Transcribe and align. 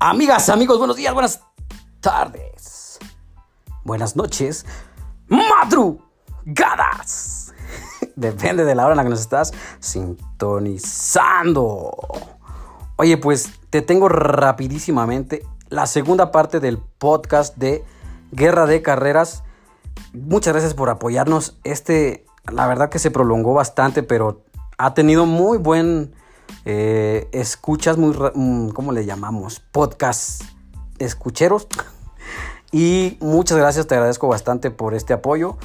Amigas, 0.00 0.48
amigos, 0.48 0.78
buenos 0.78 0.94
días, 0.94 1.12
buenas 1.12 1.40
tardes, 1.98 3.00
buenas 3.82 4.14
noches, 4.14 4.64
madrugadas. 5.26 5.92
Depende 8.14 8.64
de 8.64 8.76
la 8.76 8.84
hora 8.84 8.92
en 8.92 8.98
la 8.98 9.02
que 9.02 9.08
nos 9.08 9.18
estás 9.18 9.52
sintonizando. 9.80 11.96
Oye, 12.94 13.16
pues 13.16 13.50
te 13.70 13.82
tengo 13.82 14.08
rapidísimamente 14.08 15.44
la 15.68 15.88
segunda 15.88 16.30
parte 16.30 16.60
del 16.60 16.78
podcast 16.78 17.56
de 17.56 17.84
Guerra 18.30 18.66
de 18.66 18.82
Carreras. 18.82 19.42
Muchas 20.12 20.52
gracias 20.52 20.74
por 20.74 20.90
apoyarnos. 20.90 21.58
Este, 21.64 22.24
la 22.44 22.68
verdad 22.68 22.88
que 22.88 23.00
se 23.00 23.10
prolongó 23.10 23.52
bastante, 23.52 24.04
pero 24.04 24.44
ha 24.78 24.94
tenido 24.94 25.26
muy 25.26 25.58
buen 25.58 26.14
eh, 26.64 27.28
escuchas, 27.32 27.96
muy, 27.96 28.16
mm, 28.34 28.70
¿cómo 28.70 28.92
le 28.92 29.04
llamamos? 29.04 29.60
Podcast 29.60 30.42
escucheros. 30.98 31.68
Y 32.70 33.16
muchas 33.20 33.56
gracias, 33.56 33.86
te 33.86 33.94
agradezco 33.94 34.28
bastante 34.28 34.70
por 34.70 34.94
este 34.94 35.12
apoyo. 35.14 35.56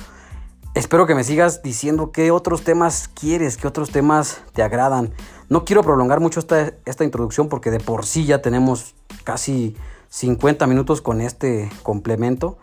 Espero 0.74 1.06
que 1.06 1.14
me 1.14 1.24
sigas 1.24 1.62
diciendo 1.62 2.12
qué 2.12 2.32
otros 2.32 2.64
temas 2.64 3.08
quieres, 3.08 3.58
qué 3.58 3.68
otros 3.68 3.92
temas 3.92 4.42
te 4.54 4.64
agradan. 4.64 5.14
No 5.50 5.66
quiero 5.66 5.84
prolongar 5.84 6.20
mucho 6.20 6.40
esta, 6.40 6.72
esta 6.86 7.04
introducción 7.04 7.48
porque 7.48 7.70
de 7.70 7.80
por 7.80 8.06
sí 8.06 8.26
ya 8.26 8.42
tenemos 8.42 8.96
casi 9.24 9.76
50 10.10 10.66
minutos 10.66 11.02
con 11.02 11.22
este 11.22 11.70
complemento. 11.84 12.58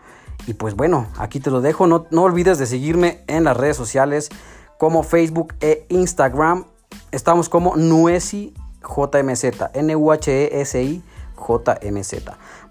Y 0.47 0.55
pues 0.55 0.75
bueno, 0.75 1.07
aquí 1.17 1.39
te 1.39 1.51
lo 1.51 1.61
dejo. 1.61 1.87
No, 1.87 2.07
no 2.11 2.23
olvides 2.23 2.57
de 2.57 2.65
seguirme 2.65 3.23
en 3.27 3.43
las 3.43 3.55
redes 3.55 3.77
sociales 3.77 4.29
como 4.77 5.03
Facebook 5.03 5.53
e 5.61 5.85
Instagram. 5.89 6.65
Estamos 7.11 7.49
como 7.49 7.75
Nuesi 7.75 8.53
JMZ, 8.81 9.73
N-U-H-E-S-I 9.73 11.03
JMZ. 11.41 12.13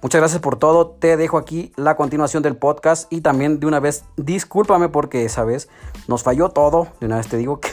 Muchas 0.03 0.21
gracias 0.21 0.41
por 0.41 0.57
todo. 0.57 0.89
Te 0.89 1.17
dejo 1.17 1.37
aquí 1.37 1.73
la 1.77 1.97
continuación 1.97 2.43
del 2.43 2.57
podcast 2.57 3.13
y 3.13 3.21
también 3.21 3.61
de 3.61 3.67
una 3.67 3.81
vez 3.81 4.05
discúlpame 4.17 4.89
porque 4.89 5.25
esa 5.25 5.45
vez 5.45 5.69
nos 6.09 6.23
falló 6.23 6.51
todo. 6.51 6.89
De 7.01 7.07
una 7.07 7.17
vez 7.17 7.29
te 7.29 7.37
digo 7.37 7.61
que 7.61 7.71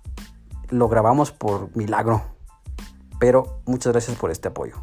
lo 0.70 0.88
grabamos 0.88 1.30
por 1.30 1.74
milagro. 1.76 2.22
Pero 3.18 3.60
muchas 3.66 3.92
gracias 3.92 4.16
por 4.16 4.30
este 4.30 4.48
apoyo. 4.48 4.76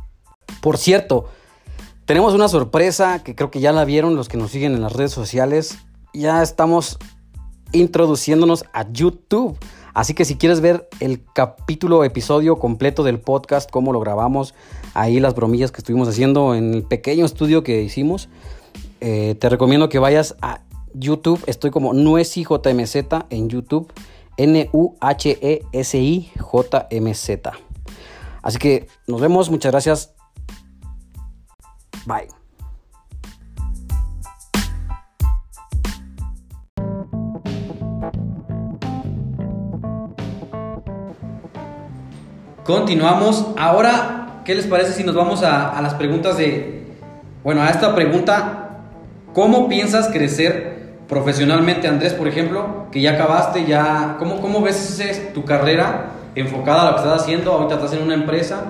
Por 0.61 0.77
cierto, 0.77 1.25
tenemos 2.05 2.33
una 2.33 2.47
sorpresa 2.47 3.23
que 3.23 3.35
creo 3.35 3.51
que 3.51 3.59
ya 3.59 3.71
la 3.71 3.85
vieron 3.85 4.15
los 4.15 4.29
que 4.29 4.37
nos 4.37 4.51
siguen 4.51 4.73
en 4.73 4.81
las 4.81 4.93
redes 4.93 5.11
sociales. 5.11 5.77
Ya 6.13 6.41
estamos 6.41 6.97
introduciéndonos 7.71 8.65
a 8.73 8.89
YouTube. 8.89 9.57
Así 9.93 10.13
que 10.13 10.25
si 10.25 10.35
quieres 10.35 10.61
ver 10.61 10.87
el 10.99 11.23
capítulo, 11.33 12.03
episodio 12.03 12.57
completo 12.57 13.03
del 13.03 13.19
podcast, 13.19 13.69
cómo 13.69 13.93
lo 13.93 13.99
grabamos, 13.99 14.53
ahí 14.93 15.19
las 15.19 15.35
bromillas 15.35 15.71
que 15.71 15.79
estuvimos 15.79 16.07
haciendo 16.07 16.55
en 16.55 16.73
el 16.73 16.83
pequeño 16.83 17.25
estudio 17.25 17.63
que 17.63 17.81
hicimos, 17.81 18.29
eh, 19.01 19.35
te 19.39 19.49
recomiendo 19.49 19.89
que 19.89 19.99
vayas 19.99 20.35
a 20.41 20.61
YouTube. 20.93 21.41
Estoy 21.47 21.71
como 21.71 21.93
Nuesi 21.93 22.43
JMZ 22.43 22.95
en 23.29 23.49
YouTube. 23.49 23.91
N-U-H-E-S-I-J-M-Z. 24.39 24.71
Así 28.41 28.57
que 28.57 28.87
nos 29.05 29.19
vemos, 29.19 29.49
muchas 29.49 29.71
gracias. 29.71 30.13
Bye. 32.05 32.38
Continuamos. 42.69 43.47
Ahora, 43.57 44.43
¿qué 44.45 44.53
les 44.53 44.67
parece 44.67 44.93
si 44.93 45.03
nos 45.03 45.15
vamos 45.15 45.41
a, 45.41 45.81
las 45.81 45.95
preguntas 45.95 46.37
de... 46.37 46.83
Bueno, 47.43 47.63
a 47.63 47.69
esta 47.71 47.95
pregunta, 47.95 48.81
¿cómo 49.33 49.67
piensas 49.67 50.09
crecer 50.09 50.99
profesionalmente, 51.07 51.87
Andrés, 51.87 52.13
por 52.13 52.27
ejemplo? 52.27 52.85
Que 52.91 53.01
ya 53.01 53.13
acabaste, 53.13 53.65
ya... 53.65 54.17
¿Cómo, 54.19 54.39
cómo 54.39 54.61
ves 54.61 55.01
tu 55.33 55.45
carrera 55.45 56.11
enfocada 56.35 56.83
a 56.83 56.85
lo 56.85 56.91
que 56.91 56.97
estás 56.97 57.23
haciendo? 57.23 57.53
Ahorita 57.53 57.73
estás 57.73 57.93
en 57.93 58.03
una 58.03 58.13
empresa. 58.13 58.65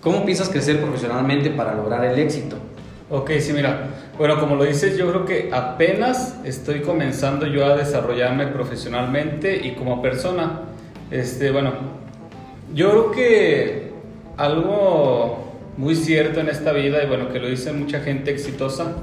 ¿Cómo 0.00 0.24
piensas 0.24 0.48
crecer 0.48 0.80
profesionalmente 0.80 1.50
para 1.50 1.72
lograr 1.72 2.04
el 2.04 2.18
éxito? 2.18 2.56
Ok, 3.10 3.30
sí, 3.38 3.52
mira. 3.52 3.90
Bueno, 4.18 4.40
como 4.40 4.56
lo 4.56 4.64
dices, 4.64 4.98
yo 4.98 5.08
creo 5.08 5.24
que 5.24 5.50
apenas 5.52 6.36
estoy 6.42 6.80
comenzando 6.80 7.46
yo 7.46 7.64
a 7.64 7.76
desarrollarme 7.76 8.48
profesionalmente 8.48 9.64
y 9.64 9.76
como 9.76 10.02
persona. 10.02 10.62
Este, 11.12 11.52
bueno, 11.52 12.05
yo 12.74 12.90
creo 12.90 13.10
que 13.12 13.90
algo 14.36 15.52
muy 15.76 15.94
cierto 15.94 16.40
en 16.40 16.48
esta 16.48 16.72
vida, 16.72 17.02
y 17.02 17.06
bueno, 17.06 17.30
que 17.30 17.38
lo 17.38 17.48
dice 17.48 17.72
mucha 17.72 18.00
gente 18.00 18.30
exitosa, 18.30 18.96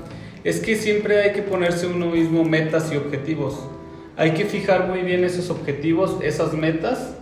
es 0.44 0.60
que 0.60 0.76
siempre 0.76 1.22
hay 1.22 1.32
que 1.32 1.42
ponerse 1.42 1.88
uno 1.88 2.08
mismo 2.08 2.44
metas 2.44 2.92
y 2.92 2.98
objetivos. 2.98 3.58
Hay 4.18 4.32
que 4.32 4.46
fijar 4.46 4.88
muy 4.88 5.02
bien 5.02 5.24
esos 5.24 5.50
objetivos, 5.50 6.18
esas 6.22 6.54
metas, 6.54 7.16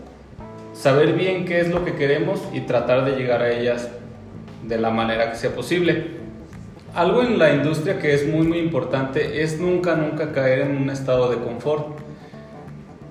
saber 0.73 1.13
bien 1.13 1.45
qué 1.45 1.59
es 1.59 1.69
lo 1.69 1.85
que 1.85 1.95
queremos 1.95 2.41
y 2.53 2.61
tratar 2.61 3.05
de 3.05 3.17
llegar 3.17 3.41
a 3.41 3.51
ellas 3.51 3.89
de 4.67 4.77
la 4.77 4.89
manera 4.89 5.31
que 5.31 5.37
sea 5.37 5.53
posible. 5.53 6.21
Algo 6.93 7.21
en 7.21 7.37
la 7.39 7.53
industria 7.53 7.99
que 7.99 8.13
es 8.13 8.27
muy 8.27 8.45
muy 8.45 8.59
importante 8.59 9.43
es 9.43 9.59
nunca 9.59 9.95
nunca 9.95 10.33
caer 10.33 10.61
en 10.61 10.75
un 10.75 10.89
estado 10.89 11.29
de 11.29 11.37
confort 11.37 11.99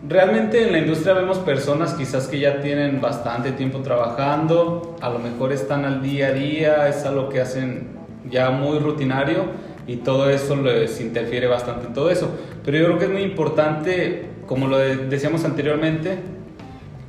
realmente 0.09 0.63
en 0.67 0.73
la 0.73 0.79
industria 0.79 1.15
vemos 1.15 1.39
personas 1.39 1.95
quizás 1.95 2.27
que 2.29 2.39
ya 2.39 2.61
tienen 2.61 3.01
bastante 3.01 3.53
tiempo 3.53 3.81
trabajando, 3.81 4.97
a 5.01 5.11
lo 5.11 5.19
mejor 5.19 5.53
están 5.53 5.85
al 5.85 6.03
día 6.03 6.29
a 6.29 6.33
día, 6.33 6.89
es 6.89 7.05
algo 7.05 7.29
que 7.29 7.41
hacen 7.41 7.99
ya 8.31 8.51
muy 8.51 8.79
rutinario 8.79 9.45
y 9.87 9.97
todo 9.97 10.31
eso 10.31 10.57
les 10.57 11.01
interfiere 11.01 11.47
bastante 11.47 11.87
en 11.87 11.95
todo 11.95 12.11
eso. 12.11 12.31
Pero 12.65 12.79
yo 12.79 12.85
creo 12.87 12.99
que 12.99 13.05
es 13.07 13.11
muy 13.11 13.23
importante, 13.23 14.27
como 14.47 14.69
lo 14.69 14.79
decíamos 14.79 15.45
anteriormente, 15.45 16.19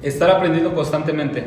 estar 0.01 0.29
aprendiendo 0.29 0.73
constantemente. 0.73 1.43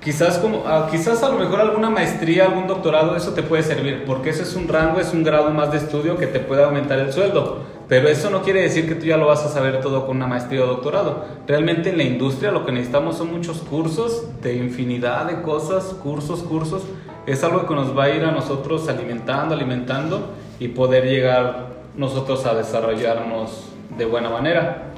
Quizás, 0.00 0.38
como, 0.38 0.64
ah, 0.66 0.88
quizás 0.90 1.22
a 1.22 1.28
lo 1.28 1.38
mejor 1.38 1.60
alguna 1.60 1.90
maestría, 1.90 2.46
algún 2.46 2.66
doctorado, 2.66 3.16
eso 3.16 3.34
te 3.34 3.42
puede 3.42 3.62
servir, 3.62 4.04
porque 4.06 4.30
ese 4.30 4.44
es 4.44 4.56
un 4.56 4.66
rango, 4.66 4.98
es 4.98 5.12
un 5.12 5.22
grado 5.22 5.50
más 5.50 5.72
de 5.72 5.76
estudio 5.76 6.16
que 6.16 6.26
te 6.26 6.40
puede 6.40 6.64
aumentar 6.64 6.98
el 6.98 7.12
sueldo. 7.12 7.58
Pero 7.86 8.08
eso 8.08 8.30
no 8.30 8.40
quiere 8.40 8.62
decir 8.62 8.88
que 8.88 8.94
tú 8.94 9.04
ya 9.04 9.18
lo 9.18 9.26
vas 9.26 9.44
a 9.44 9.48
saber 9.48 9.80
todo 9.82 10.06
con 10.06 10.16
una 10.16 10.26
maestría 10.26 10.62
o 10.62 10.66
doctorado. 10.66 11.24
Realmente 11.46 11.90
en 11.90 11.98
la 11.98 12.04
industria 12.04 12.50
lo 12.50 12.64
que 12.64 12.72
necesitamos 12.72 13.18
son 13.18 13.30
muchos 13.30 13.58
cursos 13.58 14.28
de 14.40 14.54
infinidad 14.56 15.26
de 15.26 15.42
cosas, 15.42 15.84
cursos, 16.02 16.44
cursos. 16.44 16.82
Es 17.26 17.44
algo 17.44 17.66
que 17.66 17.74
nos 17.74 17.96
va 17.98 18.04
a 18.04 18.10
ir 18.10 18.24
a 18.24 18.30
nosotros 18.30 18.88
alimentando, 18.88 19.54
alimentando 19.54 20.30
y 20.58 20.68
poder 20.68 21.04
llegar 21.04 21.66
nosotros 21.96 22.46
a 22.46 22.54
desarrollarnos 22.54 23.64
de 23.98 24.04
buena 24.06 24.30
manera. 24.30 24.92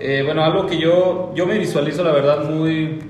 Eh, 0.00 0.22
bueno, 0.24 0.42
algo 0.42 0.66
que 0.66 0.78
yo, 0.78 1.30
yo 1.36 1.46
me 1.46 1.58
visualizo 1.58 2.02
la 2.02 2.10
verdad 2.10 2.50
muy, 2.50 3.00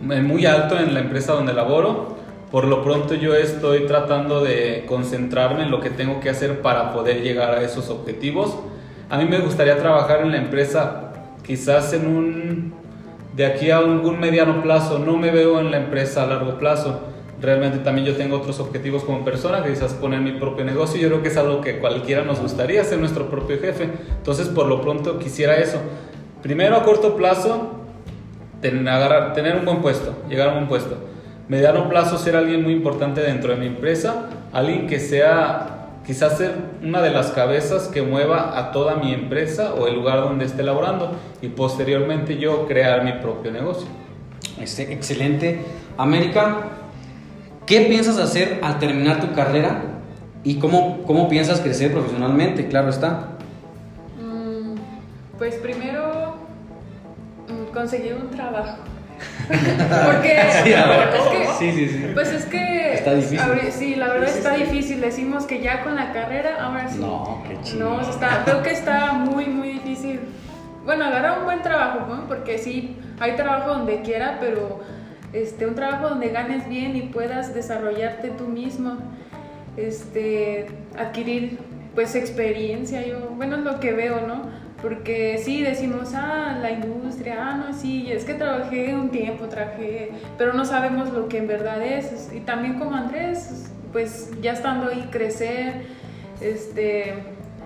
muy 0.00 0.46
alto 0.46 0.78
en 0.78 0.94
la 0.94 1.00
empresa 1.00 1.34
donde 1.34 1.52
laboro 1.52 2.20
por 2.50 2.64
lo 2.64 2.82
pronto 2.82 3.14
yo 3.14 3.34
estoy 3.34 3.86
tratando 3.86 4.42
de 4.42 4.84
concentrarme 4.88 5.62
en 5.62 5.70
lo 5.70 5.80
que 5.80 5.90
tengo 5.90 6.18
que 6.18 6.30
hacer 6.30 6.62
para 6.62 6.92
poder 6.92 7.22
llegar 7.22 7.54
a 7.54 7.62
esos 7.62 7.90
objetivos. 7.90 8.58
A 9.08 9.18
mí 9.18 9.24
me 9.24 9.38
gustaría 9.38 9.78
trabajar 9.78 10.22
en 10.22 10.32
la 10.32 10.38
empresa 10.38 11.12
quizás 11.44 11.92
en 11.92 12.06
un 12.06 12.74
de 13.36 13.46
aquí 13.46 13.70
a 13.70 13.78
algún 13.78 14.18
mediano 14.18 14.60
plazo, 14.62 14.98
no 14.98 15.16
me 15.16 15.30
veo 15.30 15.60
en 15.60 15.70
la 15.70 15.76
empresa 15.76 16.24
a 16.24 16.26
largo 16.26 16.58
plazo. 16.58 17.00
Realmente 17.40 17.78
también 17.78 18.06
yo 18.06 18.16
tengo 18.16 18.36
otros 18.36 18.58
objetivos 18.58 19.04
como 19.04 19.24
persona, 19.24 19.64
quizás 19.64 19.94
poner 19.94 20.20
mi 20.20 20.32
propio 20.32 20.64
negocio. 20.64 21.00
Yo 21.00 21.08
creo 21.08 21.22
que 21.22 21.28
es 21.28 21.36
algo 21.36 21.60
que 21.60 21.78
cualquiera 21.78 22.24
nos 22.24 22.40
gustaría, 22.40 22.82
ser 22.82 22.98
nuestro 22.98 23.30
propio 23.30 23.60
jefe. 23.60 23.88
Entonces, 24.18 24.48
por 24.48 24.66
lo 24.66 24.82
pronto 24.82 25.20
quisiera 25.20 25.56
eso. 25.56 25.78
Primero 26.42 26.76
a 26.76 26.82
corto 26.82 27.16
plazo, 27.16 27.79
agarrar, 28.62 29.32
tener 29.32 29.56
un 29.56 29.64
buen 29.64 29.80
puesto, 29.80 30.14
llegar 30.28 30.48
a 30.48 30.50
un 30.52 30.56
buen 30.56 30.68
puesto 30.68 31.10
mediano 31.50 31.88
plazo 31.88 32.16
ser 32.16 32.36
alguien 32.36 32.62
muy 32.62 32.72
importante 32.72 33.20
dentro 33.20 33.52
de 33.52 33.58
mi 33.58 33.66
empresa, 33.66 34.26
alguien 34.52 34.86
que 34.86 35.00
sea 35.00 35.88
quizás 36.06 36.38
ser 36.38 36.54
una 36.80 37.02
de 37.02 37.10
las 37.10 37.32
cabezas 37.32 37.88
que 37.88 38.02
mueva 38.02 38.56
a 38.56 38.70
toda 38.70 38.94
mi 38.94 39.12
empresa 39.12 39.74
o 39.74 39.88
el 39.88 39.96
lugar 39.96 40.20
donde 40.20 40.44
esté 40.44 40.62
laborando 40.62 41.10
y 41.42 41.48
posteriormente 41.48 42.38
yo 42.38 42.68
crear 42.68 43.04
mi 43.04 43.14
propio 43.14 43.50
negocio. 43.50 43.88
Este, 44.60 44.92
excelente. 44.92 45.60
América, 45.98 46.68
¿qué 47.66 47.80
piensas 47.80 48.18
hacer 48.18 48.60
al 48.62 48.78
terminar 48.78 49.18
tu 49.18 49.34
carrera 49.34 49.82
y 50.44 50.60
cómo, 50.60 51.02
cómo 51.02 51.28
piensas 51.28 51.60
crecer 51.60 51.90
profesionalmente? 51.90 52.68
Claro 52.68 52.90
está. 52.90 53.30
Mm, 54.22 54.76
pues 55.36 55.56
primero 55.56 55.99
conseguir 57.72 58.14
un 58.14 58.30
trabajo. 58.30 58.78
Porque 59.48 60.40
sí, 61.58 61.72
sí, 61.72 61.88
sí, 61.88 62.10
Pues 62.14 62.32
es 62.32 62.44
que 62.46 62.94
está 62.94 63.14
difícil. 63.14 63.40
sí, 63.70 63.94
la 63.96 64.08
verdad 64.08 64.28
está 64.28 64.54
difícil. 64.54 65.00
Decimos 65.00 65.44
que 65.44 65.60
ya 65.60 65.82
con 65.82 65.94
la 65.94 66.12
carrera, 66.12 66.56
ahora 66.64 66.88
sí. 66.88 66.98
No, 66.98 67.42
qué 67.46 67.60
chido. 67.62 67.90
No, 67.90 68.00
está, 68.00 68.42
creo 68.44 68.62
que 68.62 68.70
está 68.70 69.12
muy, 69.12 69.46
muy 69.46 69.72
difícil. 69.72 70.20
Bueno, 70.84 71.04
agarrar 71.04 71.38
un 71.40 71.44
buen 71.44 71.62
trabajo, 71.62 72.06
¿no? 72.08 72.26
Porque 72.26 72.58
sí, 72.58 72.96
hay 73.18 73.32
trabajo 73.36 73.70
donde 73.74 74.00
quiera, 74.00 74.38
pero 74.40 74.80
este, 75.32 75.66
un 75.66 75.74
trabajo 75.74 76.08
donde 76.08 76.30
ganes 76.30 76.68
bien 76.68 76.96
y 76.96 77.02
puedas 77.02 77.54
desarrollarte 77.54 78.30
tú 78.30 78.46
mismo, 78.46 78.96
este, 79.76 80.66
adquirir 80.98 81.58
pues 81.94 82.14
experiencia, 82.14 83.04
yo, 83.06 83.18
bueno, 83.36 83.56
es 83.56 83.62
lo 83.62 83.80
que 83.80 83.92
veo, 83.92 84.26
¿no? 84.26 84.42
Porque 84.82 85.40
sí 85.44 85.62
decimos, 85.62 86.12
ah, 86.14 86.58
la 86.60 86.70
industria, 86.70 87.36
ah, 87.38 87.54
no, 87.54 87.74
sí, 87.74 88.10
es 88.10 88.24
que 88.24 88.34
trabajé 88.34 88.94
un 88.94 89.10
tiempo, 89.10 89.46
trabajé, 89.46 90.12
pero 90.38 90.54
no 90.54 90.64
sabemos 90.64 91.12
lo 91.12 91.28
que 91.28 91.38
en 91.38 91.46
verdad 91.46 91.82
es. 91.82 92.30
Y 92.34 92.40
también 92.40 92.78
como 92.78 92.94
Andrés, 92.94 93.70
pues 93.92 94.30
ya 94.40 94.52
estando 94.52 94.90
ahí 94.90 95.08
crecer, 95.10 95.82
este, 96.40 97.14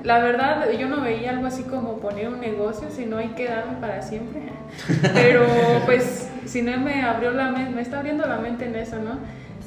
la 0.03 0.19
verdad 0.19 0.71
yo 0.73 0.89
no 0.89 1.01
veía 1.01 1.31
algo 1.31 1.47
así 1.47 1.63
como 1.63 1.99
poner 1.99 2.29
un 2.29 2.41
negocio, 2.41 2.89
sino 2.91 3.19
hay 3.19 3.29
que 3.29 3.49
darme 3.49 3.77
para 3.81 4.03
siempre. 4.03 4.43
Pero 5.15 5.47
pues 5.87 6.29
si 6.45 6.63
no 6.63 6.77
me 6.79 7.03
abrió 7.03 7.31
la 7.31 7.51
mente, 7.51 7.71
me 7.71 7.83
está 7.83 7.99
abriendo 7.99 8.27
la 8.27 8.39
mente 8.39 8.67
en 8.67 8.77
eso, 8.77 8.97
¿no? 8.97 9.19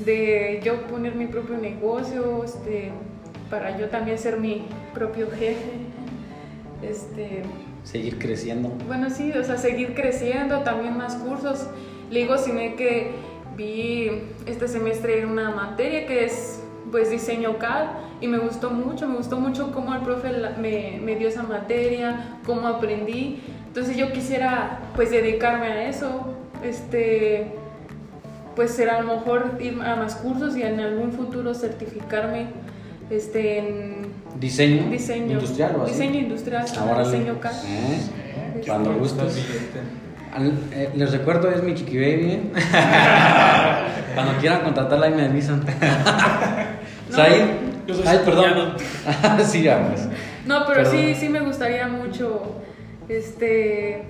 De 0.06 0.62
yo 0.64 0.84
poner 0.84 1.16
mi 1.16 1.26
propio 1.28 1.58
negocio, 1.58 2.44
este, 2.44 2.92
para 3.50 3.78
yo 3.78 3.88
también 3.90 4.18
ser 4.20 4.38
mi 4.38 4.68
propio 4.94 5.30
jefe. 5.32 5.87
Este, 6.90 7.44
Seguir 7.84 8.18
creciendo. 8.18 8.70
bueno, 8.88 9.10
sí, 9.10 9.32
o 9.32 9.44
sea, 9.44 9.58
seguir 9.58 9.94
creciendo, 9.94 10.60
también 10.60 10.98
más 10.98 11.16
cursos. 11.16 11.68
Le 12.10 12.22
digo, 12.22 12.38
sino 12.38 12.76
que 12.76 13.12
vi 13.56 14.12
este 14.46 14.68
semestre 14.68 15.26
una 15.26 15.52
materia 15.52 16.06
que 16.06 16.26
es 16.26 16.62
pues 16.92 17.10
diseño 17.10 17.58
CAD 17.58 17.88
y 18.22 18.28
me 18.28 18.38
gustó 18.38 18.70
mucho, 18.72 19.08
me 19.08 19.18
gustó 19.18 19.38
mucho 19.40 19.72
cómo 19.72 19.94
el 19.94 20.02
profe 20.02 20.32
me, 20.60 21.00
me 21.04 21.16
dio 21.16 21.28
esa 21.28 21.44
materia, 21.44 22.40
cómo 22.46 22.68
aprendí. 22.68 23.42
Entonces 23.68 23.96
yo 23.98 24.12
quisiera 24.12 24.80
pues 24.96 25.12
dedicarme 25.12 25.68
a 25.68 25.90
eso, 25.90 26.34
este, 26.64 27.52
pues 28.56 28.72
ser 28.72 28.90
a 28.90 29.02
lo 29.02 29.16
mejor 29.16 29.58
ir 29.60 29.80
a 29.82 29.96
más 29.96 30.16
cursos 30.16 30.58
y 30.58 30.64
en 30.64 30.80
algún 30.80 31.12
futuro 31.12 31.54
certificarme 31.54 32.48
este, 33.10 33.60
en 33.60 33.97
Diseño. 34.40 34.90
diseño 34.90 35.34
Industrial 35.34 35.76
o 35.76 35.84
así. 35.84 35.94
Diseño 35.94 36.20
industrial, 36.20 36.66
Ahora 36.80 37.04
diseño 37.04 37.40
CAD. 37.40 37.54
¿Eh? 37.66 38.62
Cuando 38.66 38.94
gustes. 38.94 39.38
Eh, 40.72 40.90
les 40.96 41.12
recuerdo, 41.12 41.50
es 41.50 41.64
mi 41.64 41.74
chiqui 41.74 41.98
baby. 41.98 42.32
¿eh? 42.32 42.42
Cuando 44.14 44.38
quieran 44.40 44.62
contratarla, 44.62 45.08
ahí 45.08 45.14
me 45.14 45.26
avisan. 45.26 45.64
Yo 47.88 47.96
soy 47.96 48.04
Ay, 48.06 48.20
perdón. 48.26 48.74
sí, 49.46 49.64
ya, 49.64 49.88
pues. 49.88 50.08
No, 50.46 50.66
pero 50.68 50.86
sí, 50.86 51.16
sí 51.16 51.30
me 51.30 51.40
gustaría 51.40 51.88
mucho 51.88 52.56
este 53.08 54.04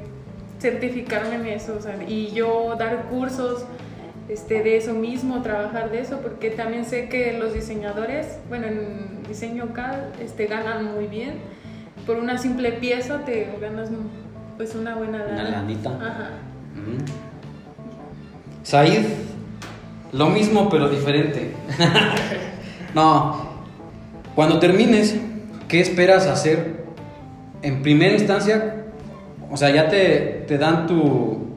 certificarme 0.59 1.35
en 1.35 1.45
eso, 1.47 1.75
o 1.77 1.81
sea, 1.81 1.95
y 2.07 2.31
yo 2.31 2.75
dar 2.79 3.03
cursos 3.03 3.65
este, 4.29 4.61
de 4.63 4.77
eso 4.77 4.93
mismo, 4.93 5.41
trabajar 5.41 5.89
de 5.91 6.01
eso, 6.01 6.19
porque 6.21 6.49
también 6.49 6.85
sé 6.85 7.09
que 7.09 7.33
los 7.33 7.53
diseñadores, 7.53 8.39
bueno, 8.49 8.67
en 8.67 9.23
diseño 9.27 9.73
CAD, 9.73 10.19
este, 10.21 10.47
ganan 10.47 10.93
muy 10.93 11.07
bien. 11.07 11.35
Por 12.05 12.17
una 12.17 12.37
simple 12.37 12.73
pieza 12.73 13.25
te 13.25 13.49
ganas 13.59 13.89
pues 14.57 14.73
una 14.75 14.95
buena 14.95 15.17
Una 15.23 15.43
lana. 15.43 15.49
lanita. 15.51 15.89
Ajá. 15.91 16.29
Ujú. 16.73 17.03
Said, 18.63 19.05
lo 20.13 20.29
mismo 20.29 20.69
pero 20.69 20.89
diferente. 20.89 21.51
no, 22.95 23.47
cuando 24.35 24.59
termines, 24.59 25.15
¿qué 25.67 25.79
esperas 25.81 26.27
hacer? 26.27 26.85
En 27.61 27.81
primera 27.81 28.13
instancia, 28.13 28.85
o 29.49 29.57
sea, 29.57 29.69
ya 29.69 29.89
te, 29.89 30.45
te 30.47 30.57
dan 30.57 30.87
tu... 30.87 31.47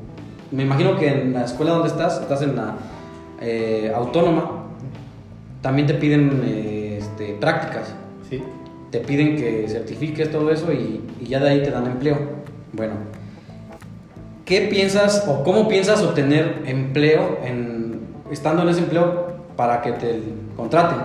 Me 0.51 0.65
imagino 0.65 0.97
que 0.99 1.09
en 1.09 1.33
la 1.33 1.45
escuela 1.45 1.73
donde 1.73 1.89
estás, 1.89 2.21
estás 2.21 2.43
en 2.43 2.57
la 2.57 2.75
eh, 3.41 3.93
autónoma, 3.95 4.65
también 5.63 5.87
te 5.87 5.95
piden 5.95 6.43
eh, 6.45 6.99
este, 7.01 7.35
prácticas 7.35 7.95
Sí. 8.29 8.43
te 8.91 9.01
piden 9.01 9.37
que 9.37 9.67
certifiques 9.69 10.31
todo 10.31 10.51
eso 10.53 10.73
y, 10.73 11.01
y 11.21 11.27
ya 11.27 11.41
de 11.41 11.51
ahí 11.51 11.63
te 11.63 11.71
dan 11.71 11.87
empleo. 11.87 12.17
Bueno, 12.73 12.95
¿qué 14.45 14.63
piensas 14.63 15.25
o 15.27 15.43
cómo 15.43 15.69
piensas 15.69 16.01
obtener 16.03 16.63
empleo 16.67 17.41
en, 17.45 18.01
estando 18.31 18.63
en 18.63 18.69
ese 18.69 18.81
empleo 18.81 19.35
para 19.57 19.83
que 19.83 19.93
te 19.93 20.21
contraten? 20.57 20.99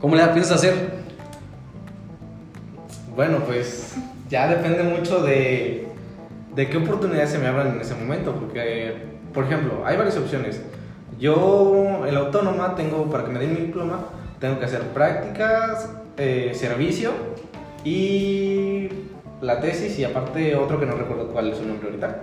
¿Cómo 0.00 0.16
le 0.16 0.24
piensas 0.28 0.56
hacer? 0.56 1.00
Bueno, 3.14 3.38
pues 3.46 3.94
ya 4.30 4.48
depende 4.48 4.82
mucho 4.82 5.22
de, 5.22 5.86
de 6.54 6.68
qué 6.68 6.76
oportunidades 6.76 7.30
se 7.30 7.38
me 7.38 7.46
abran 7.46 7.68
en 7.68 7.80
ese 7.80 7.94
momento. 7.94 8.34
Porque, 8.34 8.94
por 9.32 9.44
ejemplo, 9.44 9.82
hay 9.84 9.96
varias 9.96 10.16
opciones. 10.16 10.62
Yo, 11.18 12.04
en 12.06 12.14
la 12.14 12.20
autónoma, 12.20 12.74
tengo, 12.74 13.10
para 13.10 13.24
que 13.24 13.30
me 13.30 13.38
den 13.38 13.54
mi 13.54 13.60
diploma, 13.60 13.98
tengo 14.38 14.58
que 14.58 14.64
hacer 14.64 14.80
prácticas, 14.88 15.90
eh, 16.16 16.52
servicio 16.54 17.12
y 17.84 18.88
la 19.40 19.60
tesis 19.60 19.98
y 19.98 20.04
aparte 20.04 20.54
otro 20.56 20.78
que 20.78 20.86
no 20.86 20.92
recuerdo 20.92 21.28
cuál 21.28 21.50
es 21.50 21.58
su 21.58 21.66
nombre 21.66 21.88
ahorita. 21.88 22.22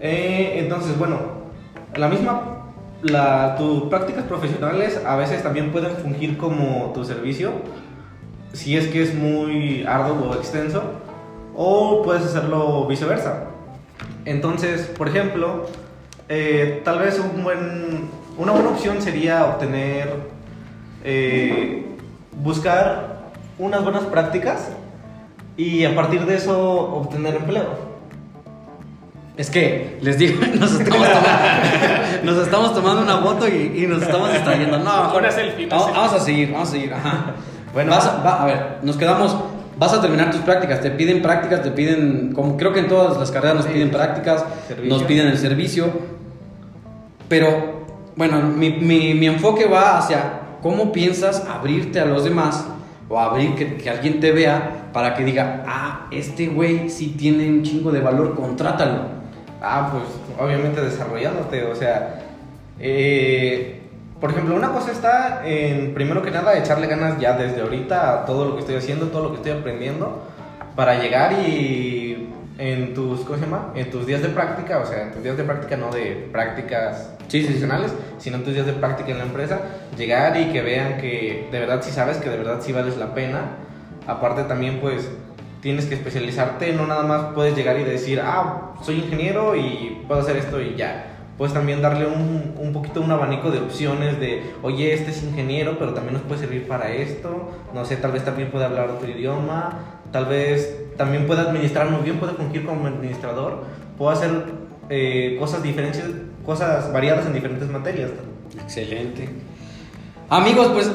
Eh, 0.00 0.56
entonces, 0.58 0.98
bueno, 0.98 1.18
la 1.96 2.08
misma, 2.08 2.72
la, 3.02 3.54
tus 3.56 3.84
prácticas 3.84 4.24
profesionales 4.24 5.00
a 5.04 5.16
veces 5.16 5.42
también 5.42 5.72
pueden 5.72 5.92
fungir 5.96 6.36
como 6.36 6.92
tu 6.94 7.04
servicio, 7.04 7.52
si 8.52 8.76
es 8.76 8.88
que 8.88 9.02
es 9.02 9.14
muy 9.14 9.84
arduo 9.86 10.30
o 10.30 10.34
extenso, 10.34 10.82
o 11.60 12.02
puedes 12.04 12.24
hacerlo 12.24 12.86
viceversa. 12.86 13.46
Entonces, 14.24 14.82
por 14.96 15.08
ejemplo, 15.08 15.66
eh, 16.28 16.82
tal 16.84 17.00
vez 17.00 17.18
un 17.18 17.42
buen, 17.42 18.08
una 18.38 18.52
buena 18.52 18.68
opción 18.68 19.02
sería 19.02 19.44
obtener, 19.46 20.14
eh, 21.02 21.84
buscar 22.32 23.18
unas 23.58 23.82
buenas 23.82 24.04
prácticas 24.04 24.68
y 25.56 25.84
a 25.84 25.94
partir 25.96 26.24
de 26.26 26.36
eso 26.36 26.60
obtener 26.94 27.34
empleo. 27.34 27.88
Es 29.36 29.50
que 29.50 29.98
les 30.00 30.16
digo, 30.18 30.40
nos 30.58 30.72
estamos 30.72 31.08
tomando, 31.08 31.28
nos 32.24 32.36
estamos 32.38 32.74
tomando 32.74 33.02
una 33.02 33.18
foto 33.18 33.48
y, 33.48 33.82
y 33.82 33.86
nos 33.88 34.02
estamos 34.02 34.32
distrayendo. 34.32 34.78
No, 34.78 34.84
mejor- 35.04 35.22
Una 35.22 35.30
selfie, 35.32 35.66
una 35.66 35.76
vamos, 35.76 35.86
selfie. 35.86 36.00
vamos 36.02 36.12
a 36.20 36.24
seguir, 36.24 36.52
vamos 36.52 36.68
a 36.68 36.72
seguir. 36.72 36.94
Ajá. 36.94 37.24
Bueno. 37.72 37.90
Vas 37.90 38.06
a, 38.06 38.22
va- 38.22 38.42
a 38.42 38.46
ver, 38.46 38.66
nos 38.82 38.96
quedamos. 38.96 39.36
Vas 39.78 39.92
a 39.92 40.00
terminar 40.00 40.30
tus 40.32 40.40
prácticas, 40.40 40.80
te 40.80 40.90
piden 40.90 41.22
prácticas, 41.22 41.62
te 41.62 41.70
piden, 41.70 42.32
como 42.34 42.56
creo 42.56 42.72
que 42.72 42.80
en 42.80 42.88
todas 42.88 43.16
las 43.16 43.30
carreras 43.30 43.56
nos 43.56 43.66
piden 43.66 43.90
prácticas, 43.90 44.44
Servicio. 44.66 44.92
nos 44.92 45.02
piden 45.04 45.28
el 45.28 45.38
servicio, 45.38 45.86
pero 47.28 47.86
bueno, 48.16 48.40
mi, 48.42 48.70
mi, 48.70 49.14
mi 49.14 49.26
enfoque 49.26 49.66
va 49.66 49.98
hacia 49.98 50.40
cómo 50.62 50.90
piensas 50.90 51.46
abrirte 51.48 52.00
a 52.00 52.06
los 52.06 52.24
demás 52.24 52.66
o 53.08 53.20
abrir 53.20 53.54
que, 53.54 53.76
que 53.76 53.88
alguien 53.88 54.18
te 54.18 54.32
vea 54.32 54.90
para 54.92 55.14
que 55.14 55.24
diga, 55.24 55.62
ah, 55.66 56.08
este 56.10 56.48
güey 56.48 56.90
sí 56.90 57.14
tiene 57.16 57.48
un 57.48 57.62
chingo 57.62 57.92
de 57.92 58.00
valor, 58.00 58.34
contrátalo. 58.34 59.02
Ah, 59.62 59.90
pues 59.92 60.04
obviamente 60.38 60.80
desarrollándote, 60.80 61.64
o 61.64 61.74
sea, 61.74 62.22
eh, 62.80 63.77
por 64.20 64.30
ejemplo, 64.30 64.54
una 64.54 64.72
cosa 64.72 64.90
está 64.92 65.42
en, 65.46 65.94
primero 65.94 66.22
que 66.22 66.30
nada, 66.30 66.58
echarle 66.58 66.86
ganas 66.86 67.20
ya 67.20 67.36
desde 67.36 67.60
ahorita 67.60 68.12
a 68.22 68.24
todo 68.26 68.44
lo 68.44 68.54
que 68.54 68.60
estoy 68.60 68.76
haciendo, 68.76 69.06
todo 69.06 69.24
lo 69.24 69.30
que 69.30 69.36
estoy 69.36 69.52
aprendiendo, 69.52 70.24
para 70.74 71.00
llegar 71.00 71.32
y 71.32 72.28
en 72.58 72.94
tus, 72.94 73.20
¿cómo 73.20 73.38
se 73.38 73.44
llama? 73.44 73.72
En 73.74 73.90
tus 73.90 74.06
días 74.06 74.20
de 74.20 74.28
práctica, 74.28 74.78
o 74.78 74.86
sea, 74.86 75.02
en 75.02 75.12
tus 75.12 75.22
días 75.22 75.36
de 75.36 75.44
práctica 75.44 75.76
no 75.76 75.90
de 75.90 76.28
prácticas 76.32 77.14
Sí, 77.28 77.40
sí, 77.40 77.40
sí. 77.40 77.44
profesionales, 77.46 77.92
sino 78.18 78.38
en 78.38 78.44
tus 78.44 78.54
días 78.54 78.66
de 78.66 78.72
práctica 78.72 79.10
en 79.10 79.18
la 79.18 79.24
empresa, 79.24 79.60
llegar 79.96 80.36
y 80.36 80.46
que 80.46 80.62
vean 80.62 80.96
que 80.98 81.48
de 81.52 81.60
verdad 81.60 81.80
sí 81.82 81.90
sabes, 81.90 82.16
que 82.16 82.30
de 82.30 82.38
verdad 82.38 82.58
sí 82.60 82.72
vales 82.72 82.96
la 82.96 83.14
pena. 83.14 83.40
Aparte 84.06 84.44
también, 84.44 84.80
pues, 84.80 85.10
tienes 85.60 85.84
que 85.86 85.94
especializarte, 85.94 86.72
no 86.72 86.86
nada 86.86 87.02
más 87.02 87.34
puedes 87.34 87.54
llegar 87.54 87.78
y 87.78 87.84
decir, 87.84 88.20
ah, 88.24 88.72
soy 88.82 88.96
ingeniero 89.00 89.54
y 89.54 90.02
puedo 90.08 90.22
hacer 90.22 90.38
esto 90.38 90.60
y 90.60 90.74
ya. 90.74 91.07
Puedes 91.38 91.54
también 91.54 91.80
darle 91.80 92.06
un, 92.06 92.54
un 92.58 92.72
poquito 92.72 93.00
un 93.00 93.12
abanico 93.12 93.52
de 93.52 93.60
opciones 93.60 94.18
de, 94.18 94.42
oye, 94.62 94.92
este 94.92 95.12
es 95.12 95.22
ingeniero, 95.22 95.78
pero 95.78 95.94
también 95.94 96.14
nos 96.14 96.22
puede 96.22 96.40
servir 96.40 96.66
para 96.66 96.90
esto. 96.90 97.50
No 97.72 97.84
sé, 97.84 97.96
tal 97.96 98.10
vez 98.10 98.24
también 98.24 98.50
puede 98.50 98.64
hablar 98.64 98.90
otro 98.90 99.08
idioma, 99.08 100.00
tal 100.10 100.26
vez 100.26 100.76
también 100.96 101.28
puede 101.28 101.42
administrar 101.42 101.90
muy 101.90 102.02
bien, 102.02 102.18
puede 102.18 102.32
fungir 102.32 102.66
como 102.66 102.88
administrador, 102.88 103.62
puede 103.96 104.16
hacer 104.16 104.30
eh, 104.90 105.36
cosas 105.38 105.62
diferentes, 105.62 106.04
cosas 106.44 106.92
variadas 106.92 107.26
en 107.26 107.34
diferentes 107.34 107.68
materias. 107.68 108.10
Excelente. 108.60 109.28
Amigos, 110.28 110.68
pues, 110.72 110.90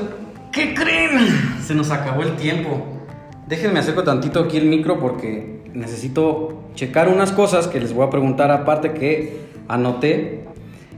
¿qué 0.52 0.74
creen? 0.74 1.20
Se 1.64 1.74
nos 1.74 1.90
acabó 1.90 2.22
el 2.22 2.36
tiempo. 2.36 2.86
Déjenme 3.48 3.80
acerco 3.80 4.04
tantito 4.04 4.42
aquí 4.42 4.58
el 4.58 4.66
micro 4.66 5.00
porque 5.00 5.64
necesito 5.74 6.64
checar 6.76 7.08
unas 7.08 7.32
cosas 7.32 7.68
que 7.68 7.80
les 7.80 7.94
voy 7.94 8.06
a 8.06 8.10
preguntar 8.10 8.52
aparte 8.52 8.94
que 8.94 9.43
anoté. 9.68 10.46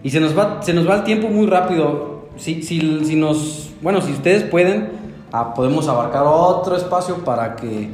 Y 0.03 0.11
se 0.11 0.19
nos 0.19 0.37
va, 0.37 0.61
se 0.61 0.73
nos 0.73 0.87
va 0.87 0.95
el 0.95 1.03
tiempo 1.03 1.27
muy 1.29 1.47
rápido. 1.47 2.29
Si, 2.37 2.61
si, 2.63 3.05
si 3.05 3.15
nos, 3.15 3.71
bueno, 3.81 4.01
si 4.01 4.11
ustedes 4.11 4.43
pueden, 4.43 4.89
ah, 5.31 5.53
podemos 5.53 5.87
abarcar 5.87 6.23
otro 6.25 6.75
espacio 6.75 7.23
para 7.23 7.55
que 7.55 7.89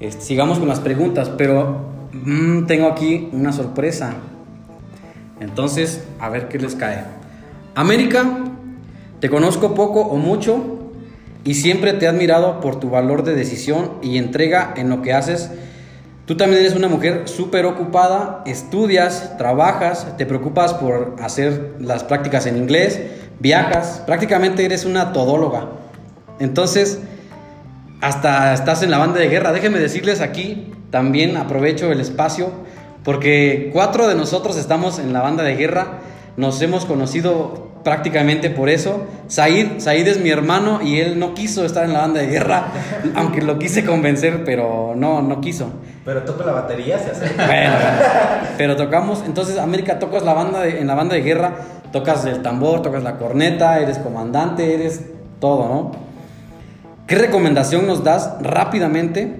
este, 0.00 0.22
sigamos 0.22 0.58
con 0.58 0.68
las 0.68 0.80
preguntas. 0.80 1.30
Pero 1.36 1.80
mm, 2.12 2.66
tengo 2.66 2.88
aquí 2.88 3.28
una 3.32 3.52
sorpresa. 3.52 4.14
Entonces, 5.40 6.04
a 6.20 6.28
ver 6.28 6.48
qué 6.48 6.58
les 6.58 6.74
cae. 6.74 7.04
América, 7.74 8.24
te 9.20 9.30
conozco 9.30 9.74
poco 9.74 10.00
o 10.00 10.16
mucho 10.16 10.82
y 11.44 11.54
siempre 11.54 11.92
te 11.92 12.04
he 12.04 12.08
admirado 12.08 12.60
por 12.60 12.78
tu 12.78 12.90
valor 12.90 13.24
de 13.24 13.34
decisión 13.34 13.92
y 14.02 14.18
entrega 14.18 14.74
en 14.76 14.90
lo 14.90 15.02
que 15.02 15.12
haces. 15.12 15.50
Tú 16.26 16.36
también 16.36 16.60
eres 16.60 16.76
una 16.76 16.88
mujer 16.88 17.22
súper 17.24 17.66
ocupada, 17.66 18.42
estudias, 18.46 19.36
trabajas, 19.38 20.06
te 20.16 20.24
preocupas 20.24 20.72
por 20.72 21.16
hacer 21.20 21.74
las 21.80 22.04
prácticas 22.04 22.46
en 22.46 22.56
inglés, 22.56 23.00
viajas, 23.40 24.02
prácticamente 24.06 24.64
eres 24.64 24.84
una 24.84 25.12
todóloga. 25.12 25.66
Entonces, 26.38 27.00
hasta 28.00 28.54
estás 28.54 28.82
en 28.82 28.90
la 28.90 28.98
banda 28.98 29.18
de 29.18 29.28
guerra. 29.28 29.52
Déjenme 29.52 29.80
decirles 29.80 30.20
aquí, 30.20 30.72
también 30.90 31.36
aprovecho 31.36 31.90
el 31.90 32.00
espacio, 32.00 32.50
porque 33.04 33.70
cuatro 33.72 34.06
de 34.06 34.14
nosotros 34.14 34.56
estamos 34.56 35.00
en 35.00 35.12
la 35.12 35.22
banda 35.22 35.42
de 35.42 35.56
guerra, 35.56 35.98
nos 36.36 36.62
hemos 36.62 36.84
conocido 36.84 37.70
prácticamente 37.82 38.50
por 38.50 38.68
eso. 38.68 39.06
Said, 39.26 39.78
Said 39.78 40.06
es 40.06 40.20
mi 40.20 40.30
hermano 40.30 40.80
y 40.82 41.00
él 41.00 41.18
no 41.18 41.34
quiso 41.34 41.64
estar 41.64 41.84
en 41.84 41.92
la 41.92 42.00
banda 42.00 42.20
de 42.20 42.28
guerra, 42.28 42.68
aunque 43.14 43.42
lo 43.42 43.58
quise 43.58 43.84
convencer, 43.84 44.44
pero 44.44 44.94
no, 44.96 45.22
no 45.22 45.40
quiso. 45.40 45.72
Pero 46.04 46.22
toca 46.22 46.44
la 46.44 46.52
batería, 46.52 46.98
se 46.98 47.10
hace. 47.12 47.34
Bueno, 47.46 47.74
pero 48.58 48.76
tocamos, 48.76 49.22
entonces 49.24 49.58
América 49.58 49.98
tocas 49.98 50.22
la 50.24 50.34
banda 50.34 50.60
de- 50.60 50.80
en 50.80 50.86
la 50.86 50.94
banda 50.94 51.14
de 51.14 51.22
guerra, 51.22 51.52
tocas 51.92 52.24
el 52.24 52.42
tambor, 52.42 52.82
tocas 52.82 53.02
la 53.02 53.18
corneta, 53.18 53.78
eres 53.80 53.98
comandante, 53.98 54.74
eres 54.74 55.02
todo, 55.40 55.68
¿no? 55.68 55.92
¿Qué 57.06 57.16
recomendación 57.16 57.86
nos 57.86 58.02
das 58.04 58.32
rápidamente 58.40 59.36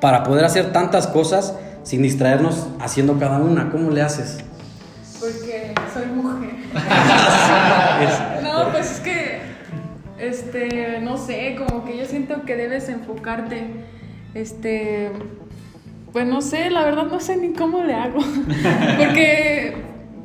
para 0.00 0.22
poder 0.24 0.44
hacer 0.44 0.72
tantas 0.72 1.06
cosas 1.06 1.54
sin 1.84 2.02
distraernos 2.02 2.66
haciendo 2.80 3.18
cada 3.18 3.38
una? 3.38 3.70
¿Cómo 3.70 3.90
le 3.90 4.02
haces? 4.02 4.38
Porque 5.20 5.74
soy 5.94 6.06
mujer. 6.06 6.50
No, 8.42 8.70
pues 8.72 8.90
es 8.92 9.00
que, 9.00 9.40
este, 10.18 11.00
no 11.00 11.16
sé, 11.16 11.56
como 11.56 11.84
que 11.84 11.96
yo 11.96 12.04
siento 12.04 12.42
que 12.42 12.56
debes 12.56 12.88
enfocarte, 12.88 13.66
este, 14.34 15.10
pues 16.12 16.26
no 16.26 16.42
sé, 16.42 16.70
la 16.70 16.84
verdad 16.84 17.06
no 17.06 17.20
sé 17.20 17.36
ni 17.36 17.52
cómo 17.52 17.82
le 17.84 17.94
hago, 17.94 18.20
porque 18.98 19.74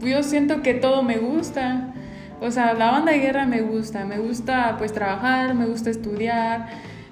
yo 0.02 0.24
siento 0.24 0.62
que 0.62 0.74
todo 0.74 1.04
me 1.04 1.18
gusta, 1.18 1.94
o 2.42 2.52
sea, 2.52 2.74
la 2.74 2.92
banda 2.92 3.12
de 3.14 3.20
guerra 3.20 3.46
me 3.46 3.62
gusta, 3.62 4.06
me 4.06 4.20
gusta 4.20 4.76
pues 4.78 4.94
trabajar, 4.94 5.56
me 5.56 5.66
gusta 5.66 5.90
estudiar, 5.90 6.68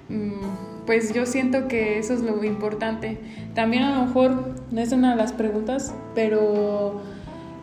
mm, 0.08 0.84
pues 0.86 1.12
yo 1.12 1.26
siento 1.26 1.66
que 1.66 1.98
eso 1.98 2.14
es 2.14 2.20
lo 2.20 2.44
importante. 2.44 3.18
También 3.54 3.82
a 3.82 3.98
lo 3.98 4.06
mejor 4.06 4.54
no 4.70 4.80
es 4.80 4.92
una 4.92 5.10
de 5.10 5.16
las 5.16 5.32
preguntas, 5.32 5.92
pero 6.14 7.02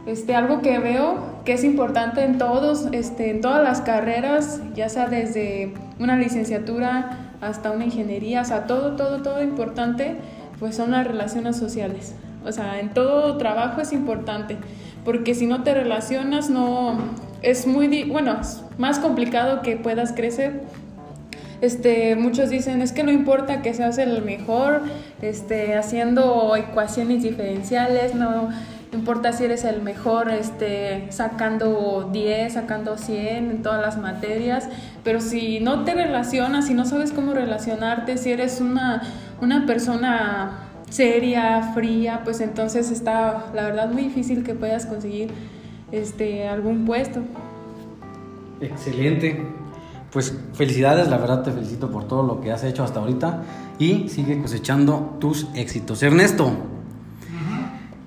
este, 0.05 0.35
algo 0.35 0.61
que 0.61 0.77
veo 0.79 1.41
que 1.45 1.53
es 1.53 1.63
importante 1.63 2.23
en 2.23 2.37
todos, 2.37 2.87
este, 2.91 3.31
en 3.31 3.39
todas 3.39 3.63
las 3.63 3.81
carreras, 3.81 4.61
ya 4.75 4.89
sea 4.89 5.07
desde 5.07 5.73
una 5.99 6.17
licenciatura 6.17 7.31
hasta 7.41 7.71
una 7.71 7.85
ingeniería, 7.85 8.41
o 8.41 8.45
sea, 8.45 8.67
todo, 8.67 8.95
todo, 8.95 9.21
todo 9.21 9.41
importante, 9.41 10.17
pues 10.63 10.77
son 10.77 10.91
las 10.91 11.05
relaciones 11.05 11.57
sociales. 11.57 12.15
O 12.45 12.51
sea, 12.53 12.79
en 12.79 12.93
todo 12.93 13.35
trabajo 13.35 13.81
es 13.81 13.91
importante, 13.91 14.55
porque 15.03 15.35
si 15.35 15.45
no 15.45 15.61
te 15.61 15.73
relacionas, 15.73 16.49
no, 16.49 16.97
es 17.41 17.67
muy, 17.67 18.05
bueno, 18.05 18.37
es 18.39 18.63
más 18.77 18.97
complicado 18.97 19.61
que 19.61 19.75
puedas 19.75 20.13
crecer. 20.13 20.61
Este, 21.59 22.15
muchos 22.15 22.49
dicen, 22.49 22.81
es 22.81 22.93
que 22.93 23.03
no 23.03 23.11
importa 23.11 23.61
que 23.61 23.73
seas 23.73 23.97
el 23.97 24.21
mejor, 24.21 24.83
este, 25.21 25.75
haciendo 25.75 26.55
ecuaciones 26.55 27.23
diferenciales, 27.23 28.15
no 28.15 28.47
importa 28.93 29.33
si 29.33 29.43
eres 29.43 29.65
el 29.65 29.81
mejor, 29.81 30.29
este, 30.29 31.07
sacando 31.09 32.09
10, 32.13 32.53
sacando 32.53 32.97
100 32.97 33.51
en 33.51 33.61
todas 33.63 33.81
las 33.81 33.97
materias, 33.97 34.69
pero 35.03 35.19
si 35.19 35.59
no 35.59 35.83
te 35.83 35.93
relacionas, 35.93 36.67
si 36.67 36.73
no 36.73 36.85
sabes 36.85 37.11
cómo 37.11 37.33
relacionarte, 37.33 38.17
si 38.17 38.31
eres 38.31 38.61
una, 38.61 39.01
una 39.41 39.65
persona 39.65 40.69
seria, 40.89 41.71
fría, 41.73 42.21
pues 42.23 42.39
entonces 42.39 42.91
está, 42.91 43.47
la 43.53 43.63
verdad, 43.63 43.91
muy 43.91 44.03
difícil 44.03 44.43
que 44.43 44.53
puedas 44.53 44.85
conseguir 44.85 45.31
este, 45.91 46.47
algún 46.47 46.85
puesto. 46.85 47.21
Excelente. 48.61 49.43
Pues 50.11 50.37
felicidades, 50.53 51.07
la 51.07 51.17
verdad 51.17 51.41
te 51.41 51.51
felicito 51.51 51.89
por 51.89 52.07
todo 52.07 52.21
lo 52.21 52.39
que 52.39 52.51
has 52.51 52.63
hecho 52.63 52.83
hasta 52.83 52.99
ahorita 52.99 53.41
y 53.79 54.09
sigue 54.09 54.39
cosechando 54.39 55.17
tus 55.19 55.47
éxitos. 55.55 56.03
Ernesto, 56.03 56.51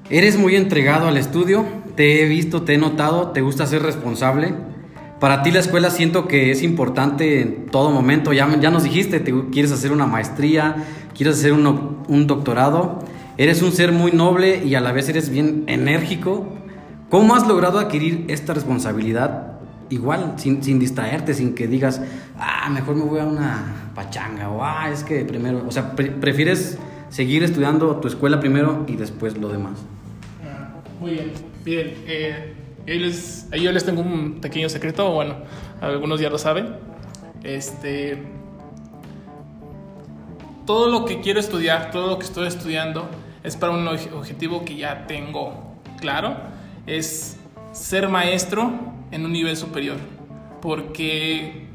eres 0.09 0.38
muy 0.38 0.54
entregado 0.54 1.09
al 1.09 1.16
estudio, 1.16 1.64
te 1.97 2.23
he 2.23 2.28
visto, 2.28 2.62
te 2.62 2.75
he 2.75 2.78
notado, 2.78 3.30
te 3.30 3.40
gusta 3.40 3.66
ser 3.66 3.83
responsable. 3.83 4.54
Para 5.20 5.42
ti 5.42 5.50
la 5.50 5.61
escuela 5.61 5.90
siento 5.90 6.28
que 6.28 6.50
es 6.50 6.62
importante 6.62 7.40
en 7.40 7.66
todo 7.66 7.90
momento. 7.90 8.32
Ya, 8.32 8.49
ya 8.61 8.70
nos 8.70 8.82
dijiste, 8.85 9.18
te, 9.20 9.32
quieres 9.50 9.73
hacer 9.73 9.92
una 9.92 10.06
maestría, 10.06 10.85
quieres 11.16 11.38
hacer 11.38 11.52
un, 11.52 12.02
un 12.06 12.26
doctorado. 12.26 12.99
Eres 13.38 13.62
un 13.62 13.73
ser 13.73 13.92
muy 13.92 14.12
noble 14.12 14.64
y 14.64 14.75
a 14.75 14.80
la 14.80 14.92
vez 14.92 15.08
eres 15.08 15.30
bien 15.30 15.64
enérgico. 15.66 16.46
¿Cómo 17.11 17.35
has 17.35 17.46
logrado 17.46 17.78
adquirir 17.78 18.25
esta 18.28 18.52
responsabilidad? 18.54 19.52
Igual, 19.88 20.35
sin, 20.37 20.62
sin 20.62 20.78
distraerte, 20.78 21.32
sin 21.35 21.54
que 21.54 21.66
digas, 21.68 22.00
ah, 22.38 22.68
mejor 22.70 22.96
me 22.96 23.04
voy 23.04 23.20
a 23.20 23.25
una 23.25 23.90
pachanga, 23.94 24.49
o 24.50 24.64
ah, 24.64 24.90
es 24.90 25.04
que 25.04 25.25
primero, 25.25 25.62
o 25.66 25.70
sea, 25.70 25.94
pre- 25.94 26.11
prefieres 26.11 26.76
seguir 27.08 27.44
estudiando 27.44 27.94
tu 27.96 28.08
escuela 28.08 28.40
primero 28.40 28.85
y 28.88 28.96
después 28.96 29.38
lo 29.38 29.49
demás. 29.49 29.75
Ah, 30.44 30.70
Muy 30.99 31.12
bien, 31.12 31.32
bien. 31.64 31.94
eh, 32.08 32.54
ahí, 32.93 33.49
ahí 33.52 33.62
yo 33.62 33.73
les 33.73 33.85
tengo 33.85 34.00
un 34.00 34.40
pequeño 34.40 34.69
secreto, 34.69 35.11
bueno, 35.12 35.37
algunos 35.81 36.21
ya 36.21 36.31
lo 36.31 36.38
saben. 36.38 36.76
Este, 37.43 38.23
todo 40.66 40.88
lo 40.88 41.05
que 41.05 41.21
quiero 41.21 41.40
estudiar, 41.40 41.90
todo 41.90 42.09
lo 42.09 42.19
que 42.19 42.25
estoy 42.25 42.47
estudiando, 42.47 43.09
es 43.45 43.57
para 43.57 43.73
un 43.73 43.87
obje- 43.87 44.12
objetivo 44.12 44.64
que 44.64 44.76
ya 44.76 45.07
tengo 45.07 45.76
claro, 46.00 46.37
es 46.87 47.38
ser 47.73 48.09
maestro 48.09 48.73
en 49.11 49.25
un 49.25 49.33
nivel 49.33 49.57
superior. 49.57 49.97
Porque, 50.61 51.66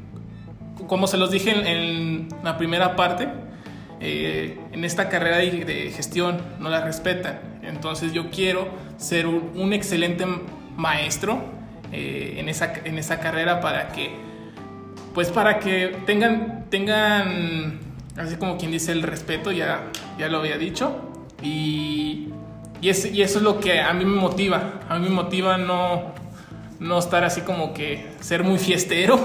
como 0.86 1.06
se 1.06 1.16
los 1.16 1.30
dije 1.30 1.50
en, 1.50 1.66
en 1.66 2.28
la 2.42 2.58
primera 2.58 2.96
parte, 2.96 3.28
eh, 4.00 4.58
en 4.72 4.84
esta 4.84 5.08
carrera 5.08 5.38
de, 5.38 5.64
de 5.64 5.90
gestión 5.90 6.42
no 6.58 6.68
la 6.68 6.84
respetan. 6.84 7.40
Entonces 7.62 8.12
yo 8.12 8.30
quiero 8.30 8.68
ser 8.96 9.26
un, 9.26 9.52
un 9.54 9.72
excelente 9.72 10.26
maestro 10.26 10.61
eh, 11.92 12.36
en, 12.38 12.48
esa, 12.48 12.72
en 12.84 12.98
esa 12.98 13.20
carrera 13.20 13.60
para 13.60 13.88
que, 13.88 14.10
pues 15.14 15.30
para 15.30 15.58
que 15.58 15.96
tengan, 16.06 16.66
tengan, 16.70 17.80
así 18.16 18.36
como 18.36 18.56
quien 18.56 18.70
dice, 18.72 18.92
el 18.92 19.02
respeto, 19.02 19.52
ya, 19.52 19.84
ya 20.18 20.28
lo 20.28 20.38
había 20.38 20.58
dicho. 20.58 21.08
Y, 21.42 22.28
y, 22.80 22.88
es- 22.88 23.12
y 23.12 23.22
eso 23.22 23.38
es 23.38 23.44
lo 23.44 23.60
que 23.60 23.80
a 23.80 23.92
mí 23.92 24.04
me 24.04 24.16
motiva. 24.20 24.80
A 24.88 24.98
mí 24.98 25.08
me 25.08 25.14
motiva 25.14 25.58
no, 25.58 26.12
no 26.80 26.98
estar 26.98 27.24
así 27.24 27.42
como 27.42 27.74
que 27.74 28.06
ser 28.20 28.42
muy 28.44 28.58
fiestero, 28.58 29.20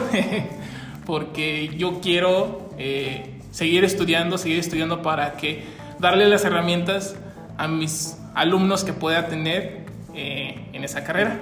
porque 1.06 1.70
yo 1.78 2.02
quiero 2.02 2.70
eh, 2.78 3.40
seguir 3.52 3.84
estudiando, 3.86 4.38
seguir 4.38 4.60
estudiando 4.60 5.02
para 5.02 5.34
que 5.34 5.64
darle 6.00 6.28
las 6.28 6.44
herramientas 6.46 7.16
a 7.58 7.68
mis 7.68 8.18
alumnos 8.36 8.84
que 8.84 8.94
pueda 8.94 9.28
tener 9.28 9.87
eh, 10.18 10.56
en 10.74 10.84
esa 10.84 11.04
carrera. 11.04 11.40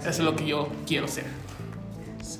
Eso 0.00 0.08
es 0.10 0.18
lo 0.20 0.36
que 0.36 0.46
yo 0.46 0.68
quiero 0.86 1.08
ser. 1.08 1.24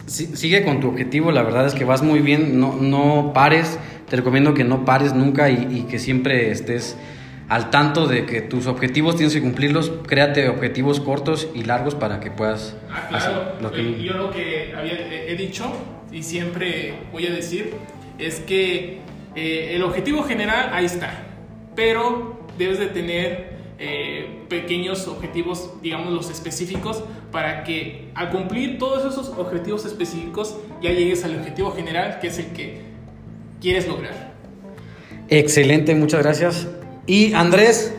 Sí, 0.07 0.26
sigue 0.37 0.62
con 0.64 0.81
tu 0.81 0.88
objetivo, 0.88 1.33
la 1.33 1.43
verdad 1.43 1.67
es 1.67 1.75
que 1.75 1.85
vas 1.85 2.03
muy 2.03 2.21
bien, 2.21 2.61
no, 2.61 2.76
no 2.76 3.33
pares, 3.35 3.79
te 4.09 4.17
recomiendo 4.17 4.53
que 4.55 4.64
no 4.64 4.85
pares 4.85 5.14
nunca 5.14 5.49
y, 5.50 5.69
y 5.71 5.83
que 5.85 5.99
siempre 5.99 6.50
estés 6.50 6.97
al 7.49 7.71
tanto 7.71 8.07
de 8.07 8.25
que 8.26 8.41
tus 8.43 8.67
objetivos 8.67 9.17
tienes 9.17 9.35
que 9.35 9.41
cumplirlos, 9.41 9.93
créate 10.07 10.49
objetivos 10.49 11.00
cortos 11.00 11.49
y 11.55 11.64
largos 11.64 11.95
para 11.95 12.21
que 12.21 12.31
puedas 12.31 12.76
Ah, 12.91 13.07
claro. 13.09 13.53
lo 13.62 13.71
que... 13.73 13.81
Eh, 13.81 14.03
Yo 14.03 14.12
lo 14.14 14.31
que 14.31 14.75
había, 14.76 14.93
he 14.93 15.33
he 15.33 15.37
dicho 15.37 15.71
y 16.12 16.23
siempre 16.23 16.95
voy 17.12 17.26
a 17.26 17.31
decir 17.31 17.73
es 18.19 18.41
que 18.41 18.99
eh, 19.35 19.73
el 19.75 19.83
objetivo 19.83 20.23
general 20.23 20.71
ahí 20.73 20.85
está, 20.87 21.23
pero 21.75 22.47
debes 22.59 22.79
de 22.79 22.87
tener 22.87 23.54
eh, 23.78 24.45
pequeños 24.49 25.09
objetivos, 25.09 25.71
digamos 25.83 26.12
los 26.12 26.31
específicos, 26.31 27.02
para 27.33 27.64
que 27.64 28.11
al 28.14 28.31
cumplir 28.31 28.78
todos 28.78 29.12
esos 29.12 29.31
objetivos 29.31 29.85
específicos 29.85 30.57
ya 30.81 30.90
llegues 30.93 31.25
al 31.25 31.37
objetivo 31.37 31.73
general, 31.73 32.19
que 32.21 32.28
es 32.28 32.38
el 32.38 32.47
que 32.47 32.83
quieres 33.61 33.88
lograr. 33.88 34.35
Excelente, 35.28 35.95
muchas 35.95 36.23
gracias. 36.23 36.69
Y 37.07 37.33
Andrés, 37.35 37.95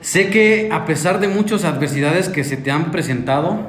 sé 0.00 0.30
que 0.30 0.70
a 0.72 0.86
pesar 0.86 1.20
de 1.20 1.28
muchas 1.28 1.64
adversidades 1.64 2.28
que 2.28 2.44
se 2.44 2.56
te 2.56 2.70
han 2.70 2.90
presentado, 2.90 3.68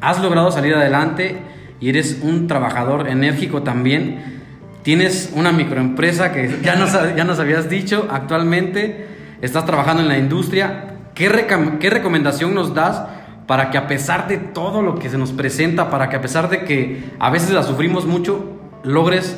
has 0.00 0.20
logrado 0.22 0.50
salir 0.50 0.74
adelante 0.74 1.36
y 1.80 1.88
eres 1.88 2.20
un 2.22 2.46
trabajador 2.46 3.08
enérgico 3.08 3.62
también. 3.62 4.38
Tienes 4.82 5.32
una 5.34 5.52
microempresa 5.52 6.32
que 6.32 6.60
ya 6.62 6.76
nos, 6.76 6.92
ya 6.92 7.24
nos 7.24 7.38
habías 7.38 7.68
dicho 7.68 8.08
actualmente, 8.10 9.06
estás 9.40 9.66
trabajando 9.66 10.02
en 10.02 10.08
la 10.08 10.18
industria. 10.18 10.98
¿qué, 11.18 11.46
qué 11.80 11.90
recomendación 11.90 12.54
nos 12.54 12.74
das 12.74 13.02
para 13.46 13.70
que 13.70 13.78
a 13.78 13.88
pesar 13.88 14.28
de 14.28 14.38
todo 14.38 14.82
lo 14.82 14.94
que 14.94 15.10
se 15.10 15.18
nos 15.18 15.32
presenta, 15.32 15.90
para 15.90 16.08
que 16.08 16.16
a 16.16 16.20
pesar 16.20 16.48
de 16.48 16.64
que 16.64 17.10
a 17.18 17.30
veces 17.30 17.50
la 17.50 17.64
sufrimos 17.64 18.06
mucho, 18.06 18.44
logres 18.84 19.36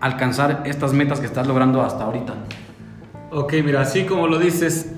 alcanzar 0.00 0.62
estas 0.66 0.92
metas 0.92 1.20
que 1.20 1.26
estás 1.26 1.46
logrando 1.46 1.80
hasta 1.80 2.04
ahorita? 2.04 2.34
Ok, 3.30 3.54
mira, 3.64 3.80
así 3.80 4.04
como 4.04 4.26
lo 4.26 4.38
dices, 4.38 4.92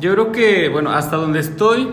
yo 0.00 0.12
creo 0.14 0.32
que, 0.32 0.68
bueno, 0.68 0.90
hasta 0.90 1.16
donde 1.16 1.40
estoy, 1.40 1.88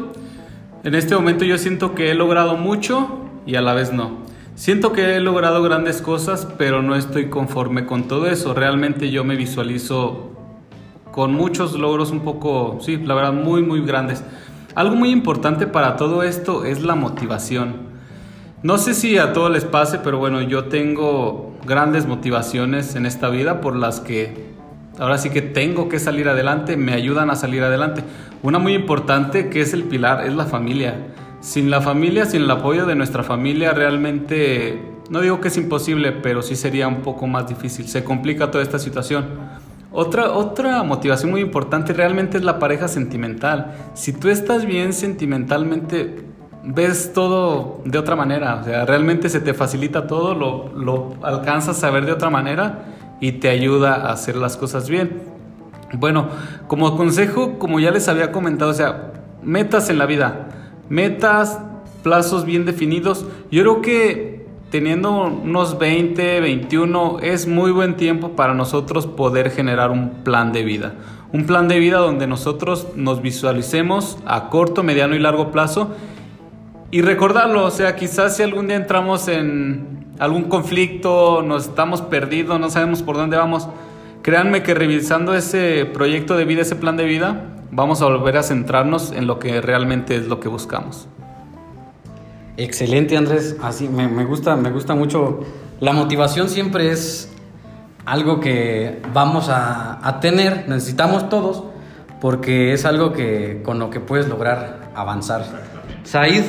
en 0.84 0.96
este 0.96 1.16
momento 1.16 1.44
yo 1.44 1.58
siento 1.58 1.96
que 1.96 2.12
he 2.12 2.16
logrado 2.16 2.56
mucho 2.56 3.26
y 3.46 3.56
a 3.56 3.62
la 3.62 3.74
vez 3.74 3.92
no. 3.92 4.24
Siento 4.56 4.94
que 4.94 5.18
he 5.18 5.20
logrado 5.20 5.62
grandes 5.64 6.02
cosas, 6.02 6.48
pero 6.58 6.82
no 6.82 6.96
estoy 6.96 7.30
conforme 7.30 7.86
con 7.86 8.08
todo 8.08 8.28
eso. 8.28 8.54
Realmente 8.54 9.12
yo 9.12 9.26
me 9.26 9.36
visualizo 9.36 10.32
con 11.16 11.34
muchos 11.34 11.80
logros 11.80 12.12
un 12.12 12.20
poco, 12.20 12.78
sí, 12.82 12.98
la 12.98 13.16
verdad, 13.16 13.32
muy, 13.32 13.64
muy 13.64 13.80
grandes. 13.80 14.22
Algo 14.76 14.98
muy 14.98 15.12
importante 15.12 15.66
para 15.66 15.96
todo 15.96 16.24
esto 16.24 16.66
es 16.66 16.84
la 16.84 16.96
motivación. 16.96 17.78
No 18.64 18.78
sé 18.78 18.94
si 18.94 19.18
a 19.18 19.32
todos 19.32 19.50
les 19.50 19.64
pase, 19.64 20.00
pero 20.00 20.18
bueno, 20.18 20.42
yo 20.42 20.66
tengo 20.66 21.54
grandes 21.66 22.06
motivaciones 22.06 22.96
en 22.96 23.06
esta 23.06 23.30
vida 23.30 23.62
por 23.62 23.78
las 23.78 24.02
que 24.02 24.56
ahora 25.00 25.18
sí 25.18 25.30
que 25.30 25.42
tengo 25.42 25.88
que 25.88 26.00
salir 26.00 26.28
adelante, 26.28 26.76
me 26.76 26.92
ayudan 26.92 27.30
a 27.30 27.38
salir 27.38 27.64
adelante. 27.64 28.04
Una 28.44 28.60
muy 28.60 28.74
importante 28.74 29.50
que 29.50 29.62
es 29.62 29.72
el 29.72 29.86
pilar, 29.86 30.28
es 30.28 30.36
la 30.36 30.44
familia. 30.46 31.14
Sin 31.40 31.70
la 31.70 31.80
familia, 31.80 32.26
sin 32.26 32.42
el 32.42 32.52
apoyo 32.52 32.86
de 32.86 32.96
nuestra 32.96 33.24
familia, 33.24 33.72
realmente, 33.72 34.84
no 35.10 35.22
digo 35.22 35.40
que 35.40 35.48
es 35.48 35.56
imposible, 35.56 36.12
pero 36.12 36.42
sí 36.42 36.58
sería 36.58 36.90
un 36.90 37.04
poco 37.04 37.26
más 37.26 37.48
difícil. 37.48 37.88
Se 37.88 38.04
complica 38.04 38.52
toda 38.52 38.66
esta 38.66 38.80
situación. 38.80 39.28
Otra, 39.98 40.34
otra 40.34 40.84
motivación 40.84 41.32
muy 41.32 41.40
importante 41.40 41.94
realmente 41.94 42.38
es 42.38 42.44
la 42.44 42.60
pareja 42.60 42.90
sentimental. 42.90 43.76
Si 43.94 44.12
tú 44.12 44.28
estás 44.28 44.66
bien 44.66 44.92
sentimentalmente, 44.92 46.26
ves 46.66 47.14
todo 47.14 47.82
de 47.86 47.98
otra 47.98 48.18
manera. 48.18 48.60
O 48.62 48.64
sea, 48.66 48.86
realmente 48.86 49.30
se 49.30 49.40
te 49.40 49.54
facilita 49.54 50.06
todo, 50.06 50.36
lo, 50.36 50.68
lo 50.76 51.16
alcanzas 51.24 51.82
a 51.86 51.92
ver 51.92 52.06
de 52.06 52.12
otra 52.12 52.30
manera 52.30 52.88
y 53.22 53.34
te 53.34 53.48
ayuda 53.48 53.96
a 53.96 54.12
hacer 54.12 54.36
las 54.36 54.58
cosas 54.58 54.90
bien. 54.90 55.22
Bueno, 55.94 56.28
como 56.68 56.98
consejo, 56.98 57.58
como 57.58 57.80
ya 57.80 57.92
les 57.92 58.10
había 58.10 58.34
comentado, 58.34 58.72
o 58.72 58.74
sea, 58.74 59.14
metas 59.44 59.90
en 59.90 59.98
la 59.98 60.06
vida, 60.08 60.50
metas, 60.90 61.58
plazos 62.04 62.44
bien 62.44 62.66
definidos. 62.66 63.26
Yo 63.50 63.62
creo 63.62 63.82
que 63.82 64.35
teniendo 64.76 65.24
unos 65.28 65.80
20, 65.80 66.42
21 66.42 67.20
es 67.22 67.48
muy 67.48 67.72
buen 67.72 67.96
tiempo 67.96 68.32
para 68.32 68.54
nosotros 68.54 69.08
poder 69.08 69.50
generar 69.50 69.90
un 69.90 70.10
plan 70.26 70.52
de 70.52 70.66
vida. 70.66 70.96
Un 71.32 71.46
plan 71.46 71.70
de 71.70 71.80
vida 71.80 72.00
donde 72.00 72.28
nosotros 72.28 72.86
nos 72.98 73.22
visualicemos 73.22 74.18
a 74.26 74.50
corto, 74.50 74.84
mediano 74.84 75.16
y 75.16 75.20
largo 75.20 75.50
plazo 75.50 75.96
y 76.92 77.02
recordarlo, 77.04 77.64
o 77.64 77.72
sea, 77.72 77.96
quizás 77.96 78.36
si 78.36 78.44
algún 78.44 78.68
día 78.68 78.76
entramos 78.76 79.30
en 79.30 80.14
algún 80.20 80.44
conflicto, 80.50 81.42
nos 81.42 81.68
estamos 81.68 82.02
perdidos, 82.02 82.60
no 82.60 82.70
sabemos 82.70 83.02
por 83.02 83.16
dónde 83.16 83.38
vamos, 83.38 83.70
créanme 84.24 84.62
que 84.62 84.74
revisando 84.74 85.36
ese 85.36 85.86
proyecto 85.86 86.36
de 86.36 86.44
vida, 86.44 86.64
ese 86.64 86.76
plan 86.76 86.98
de 86.98 87.06
vida, 87.06 87.46
vamos 87.72 88.02
a 88.02 88.08
volver 88.08 88.36
a 88.36 88.44
centrarnos 88.44 89.14
en 89.14 89.26
lo 89.26 89.40
que 89.40 89.62
realmente 89.62 90.18
es 90.18 90.28
lo 90.28 90.42
que 90.42 90.50
buscamos. 90.50 91.08
Excelente, 92.58 93.18
Andrés. 93.18 93.58
Así 93.62 93.90
me, 93.90 94.08
me 94.08 94.26
gusta, 94.26 94.56
me 94.56 94.72
gusta 94.72 94.96
mucho. 94.96 95.42
La 95.80 95.92
motivación 95.92 96.50
siempre 96.50 96.92
es 96.92 97.30
algo 98.06 98.40
que 98.40 99.02
vamos 99.14 99.50
a, 99.50 100.08
a 100.08 100.20
tener, 100.20 100.70
necesitamos 100.70 101.28
todos, 101.30 101.64
porque 102.22 102.74
es 102.74 102.86
algo 102.86 103.14
que 103.14 103.62
con 103.64 103.80
lo 103.80 103.90
que 103.90 104.00
puedes 104.00 104.30
lograr 104.30 104.92
avanzar. 104.96 105.46
Said, 106.04 106.44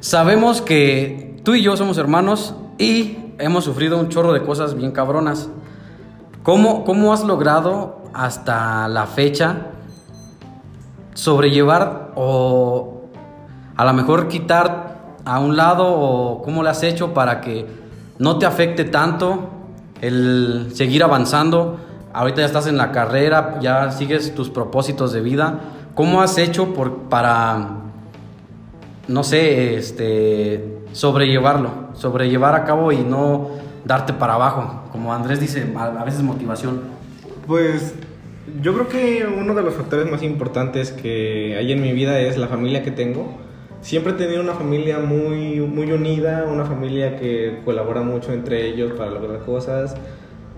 sabemos 0.00 0.60
que 0.60 1.40
tú 1.44 1.54
y 1.54 1.62
yo 1.62 1.76
somos 1.76 1.96
hermanos 1.98 2.54
y 2.78 3.16
hemos 3.38 3.64
sufrido 3.64 3.98
un 3.98 4.08
chorro 4.08 4.32
de 4.32 4.42
cosas 4.42 4.74
bien 4.74 4.92
cabronas. 4.92 5.48
¿Cómo, 6.42 6.84
cómo 6.84 7.12
has 7.12 7.24
logrado 7.24 8.02
hasta 8.12 8.88
la 8.88 9.06
fecha 9.06 9.68
sobrellevar 11.14 12.12
o 12.16 13.01
a 13.82 13.84
lo 13.84 13.94
mejor 13.94 14.28
quitar 14.28 15.16
a 15.24 15.40
un 15.40 15.56
lado 15.56 15.84
o 15.88 16.40
cómo 16.42 16.62
lo 16.62 16.70
has 16.70 16.84
hecho 16.84 17.12
para 17.12 17.40
que 17.40 17.66
no 18.20 18.38
te 18.38 18.46
afecte 18.46 18.84
tanto 18.84 19.50
el 20.00 20.70
seguir 20.72 21.02
avanzando? 21.02 21.80
Ahorita 22.12 22.42
ya 22.42 22.46
estás 22.46 22.68
en 22.68 22.76
la 22.76 22.92
carrera, 22.92 23.58
ya 23.60 23.90
sigues 23.90 24.36
tus 24.36 24.50
propósitos 24.50 25.12
de 25.12 25.20
vida. 25.20 25.58
¿Cómo 25.96 26.22
has 26.22 26.38
hecho 26.38 26.72
por, 26.74 27.08
para, 27.08 27.70
no 29.08 29.24
sé, 29.24 29.74
este, 29.74 30.78
sobrellevarlo, 30.92 31.70
sobrellevar 31.94 32.54
a 32.54 32.64
cabo 32.64 32.92
y 32.92 32.98
no 32.98 33.48
darte 33.84 34.12
para 34.12 34.34
abajo? 34.34 34.82
Como 34.92 35.12
Andrés 35.12 35.40
dice, 35.40 35.74
a 35.76 36.04
veces 36.04 36.22
motivación. 36.22 36.82
Pues 37.48 37.94
yo 38.62 38.74
creo 38.74 38.88
que 38.88 39.26
uno 39.26 39.54
de 39.54 39.62
los 39.62 39.74
factores 39.74 40.08
más 40.08 40.22
importantes 40.22 40.92
que 40.92 41.56
hay 41.56 41.72
en 41.72 41.82
mi 41.82 41.92
vida 41.92 42.20
es 42.20 42.38
la 42.38 42.46
familia 42.46 42.84
que 42.84 42.92
tengo. 42.92 43.41
Siempre 43.82 44.12
he 44.12 44.14
tenido 44.14 44.40
una 44.40 44.54
familia 44.54 45.00
muy, 45.00 45.58
muy 45.60 45.90
unida, 45.90 46.46
una 46.48 46.64
familia 46.64 47.16
que 47.16 47.58
colabora 47.64 48.02
mucho 48.02 48.32
entre 48.32 48.68
ellos 48.68 48.92
para 48.92 49.10
lograr 49.10 49.40
cosas, 49.40 49.96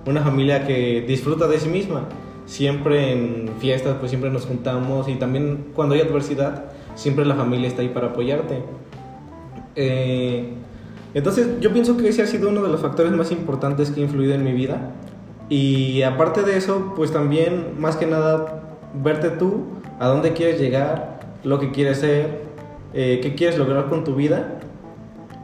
una 0.07 0.21
familia 0.21 0.67
que 0.67 1.03
disfruta 1.09 1.49
de 1.49 1.59
sí 1.59 1.69
misma. 1.71 2.03
Siempre 2.45 3.13
en 3.13 3.49
fiestas, 3.61 3.97
pues 3.99 4.11
siempre 4.11 4.31
nos 4.31 4.45
juntamos 4.45 5.09
y 5.09 5.15
también 5.15 5.69
cuando 5.75 5.95
hay 5.95 6.03
adversidad, 6.03 6.67
siempre 6.97 7.25
la 7.25 7.35
familia 7.35 7.67
está 7.67 7.81
ahí 7.81 7.89
para 7.89 8.09
apoyarte. 8.09 8.63
Eh, 9.75 10.51
entonces 11.15 11.49
yo 11.61 11.73
pienso 11.73 11.97
que 11.97 12.09
ese 12.09 12.21
ha 12.21 12.27
sido 12.27 12.51
uno 12.51 12.63
de 12.63 12.69
los 12.69 12.83
factores 12.83 13.13
más 13.13 13.33
importantes 13.33 13.91
que 13.91 14.03
ha 14.03 14.05
influido 14.05 14.35
en 14.35 14.45
mi 14.45 14.53
vida. 14.53 14.91
Y 15.49 16.03
aparte 16.03 16.43
de 16.43 16.59
eso, 16.59 16.93
pues 16.95 17.11
también, 17.11 17.75
más 17.79 17.97
que 17.97 18.05
nada, 18.05 18.63
verte 19.03 19.31
tú, 19.31 19.65
a 19.99 20.09
dónde 20.09 20.35
quieres 20.35 20.61
llegar, 20.61 21.21
lo 21.43 21.59
que 21.59 21.71
quieres 21.71 22.01
ser, 22.01 22.45
eh, 22.95 23.21
qué 23.23 23.35
quieres 23.35 23.59
lograr 23.59 23.89
con 23.89 24.05
tu 24.05 24.15
vida. 24.15 24.61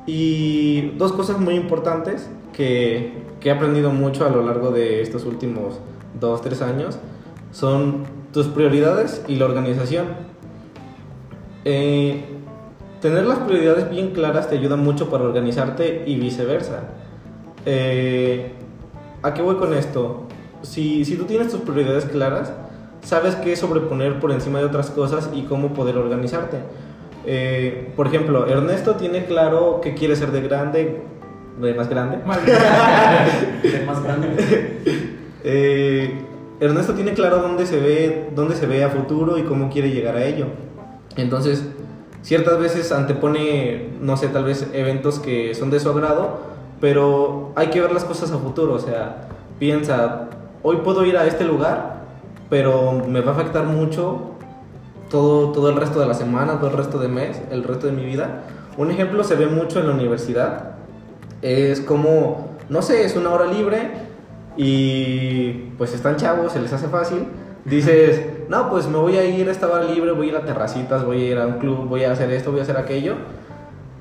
Y 0.06 0.92
dos 0.96 1.12
cosas 1.12 1.38
muy 1.38 1.54
importantes 1.54 2.28
que, 2.52 3.12
que 3.40 3.48
he 3.48 3.52
aprendido 3.52 3.90
mucho 3.90 4.26
a 4.26 4.30
lo 4.30 4.42
largo 4.42 4.70
de 4.70 5.02
estos 5.02 5.24
últimos 5.24 5.80
dos, 6.18 6.40
tres 6.42 6.62
años 6.62 6.98
son 7.52 8.04
tus 8.32 8.46
prioridades 8.46 9.24
y 9.28 9.36
la 9.36 9.46
organización. 9.46 10.06
Eh, 11.64 12.24
tener 13.00 13.26
las 13.26 13.38
prioridades 13.40 13.90
bien 13.90 14.10
claras 14.10 14.48
te 14.48 14.56
ayuda 14.56 14.76
mucho 14.76 15.10
para 15.10 15.24
organizarte 15.24 16.04
y 16.06 16.16
viceversa. 16.16 16.84
Eh, 17.66 18.52
¿A 19.22 19.34
qué 19.34 19.42
voy 19.42 19.56
con 19.56 19.74
esto? 19.74 20.26
Si, 20.62 21.04
si 21.04 21.16
tú 21.16 21.24
tienes 21.24 21.50
tus 21.50 21.60
prioridades 21.60 22.04
claras, 22.06 22.52
sabes 23.02 23.34
qué 23.36 23.56
sobreponer 23.56 24.20
por 24.20 24.32
encima 24.32 24.58
de 24.58 24.66
otras 24.66 24.90
cosas 24.90 25.30
y 25.34 25.42
cómo 25.42 25.74
poder 25.74 25.96
organizarte. 25.96 26.58
Eh, 27.26 27.92
por 27.96 28.06
ejemplo, 28.06 28.46
Ernesto 28.46 28.96
tiene 28.96 29.24
claro 29.26 29.80
qué 29.82 29.94
quiere 29.94 30.16
ser 30.16 30.30
de 30.30 30.40
grande, 30.40 31.02
de 31.60 31.74
más 31.74 31.88
grande. 31.88 32.18
El 33.62 33.86
más 33.86 34.02
grande. 34.02 34.80
Eh, 35.44 36.14
Ernesto 36.60 36.94
tiene 36.94 37.12
claro 37.14 37.38
dónde 37.38 37.66
se 37.66 37.78
ve, 37.78 38.28
dónde 38.34 38.54
se 38.54 38.66
ve 38.66 38.84
a 38.84 38.90
futuro 38.90 39.38
y 39.38 39.42
cómo 39.42 39.70
quiere 39.70 39.90
llegar 39.90 40.16
a 40.16 40.24
ello. 40.24 40.46
Entonces, 41.16 41.64
ciertas 42.22 42.58
veces 42.58 42.92
antepone, 42.92 43.88
no 44.00 44.16
sé, 44.16 44.28
tal 44.28 44.44
vez 44.44 44.66
eventos 44.72 45.18
que 45.18 45.54
son 45.54 45.70
de 45.70 45.80
su 45.80 45.90
agrado, 45.90 46.40
pero 46.80 47.52
hay 47.56 47.68
que 47.68 47.80
ver 47.80 47.92
las 47.92 48.04
cosas 48.04 48.32
a 48.32 48.38
futuro. 48.38 48.74
O 48.74 48.78
sea, 48.78 49.28
piensa, 49.58 50.28
hoy 50.62 50.78
puedo 50.84 51.04
ir 51.04 51.16
a 51.16 51.26
este 51.26 51.44
lugar, 51.44 52.04
pero 52.48 52.92
me 53.06 53.20
va 53.20 53.32
a 53.32 53.34
afectar 53.34 53.64
mucho 53.64 54.29
todo, 55.10 55.52
todo 55.52 55.68
el 55.68 55.76
resto 55.76 56.00
de 56.00 56.06
la 56.06 56.14
semana, 56.14 56.58
todo 56.58 56.70
el 56.70 56.76
resto 56.76 56.98
de 56.98 57.08
mes, 57.08 57.40
el 57.50 57.64
resto 57.64 57.86
de 57.86 57.92
mi 57.92 58.04
vida. 58.04 58.44
Un 58.78 58.90
ejemplo 58.90 59.22
se 59.24 59.34
ve 59.34 59.46
mucho 59.46 59.80
en 59.80 59.88
la 59.88 59.92
universidad. 59.92 60.76
Es 61.42 61.80
como, 61.80 62.56
no 62.70 62.80
sé, 62.80 63.04
es 63.04 63.16
una 63.16 63.30
hora 63.30 63.46
libre 63.46 63.90
y 64.56 65.72
pues 65.76 65.92
están 65.92 66.16
chavos, 66.16 66.52
se 66.52 66.60
les 66.60 66.72
hace 66.72 66.88
fácil. 66.88 67.26
Dices, 67.64 68.22
no, 68.48 68.70
pues 68.70 68.86
me 68.86 68.96
voy 68.96 69.16
a 69.16 69.24
ir 69.24 69.48
a 69.48 69.52
esta 69.52 69.68
hora 69.68 69.84
libre, 69.84 70.12
voy 70.12 70.28
a 70.28 70.30
ir 70.30 70.36
a 70.36 70.44
terracitas, 70.44 71.04
voy 71.04 71.22
a 71.22 71.30
ir 71.30 71.38
a 71.38 71.46
un 71.46 71.58
club, 71.58 71.88
voy 71.88 72.04
a 72.04 72.12
hacer 72.12 72.30
esto, 72.30 72.50
voy 72.50 72.60
a 72.60 72.62
hacer 72.62 72.76
aquello. 72.76 73.16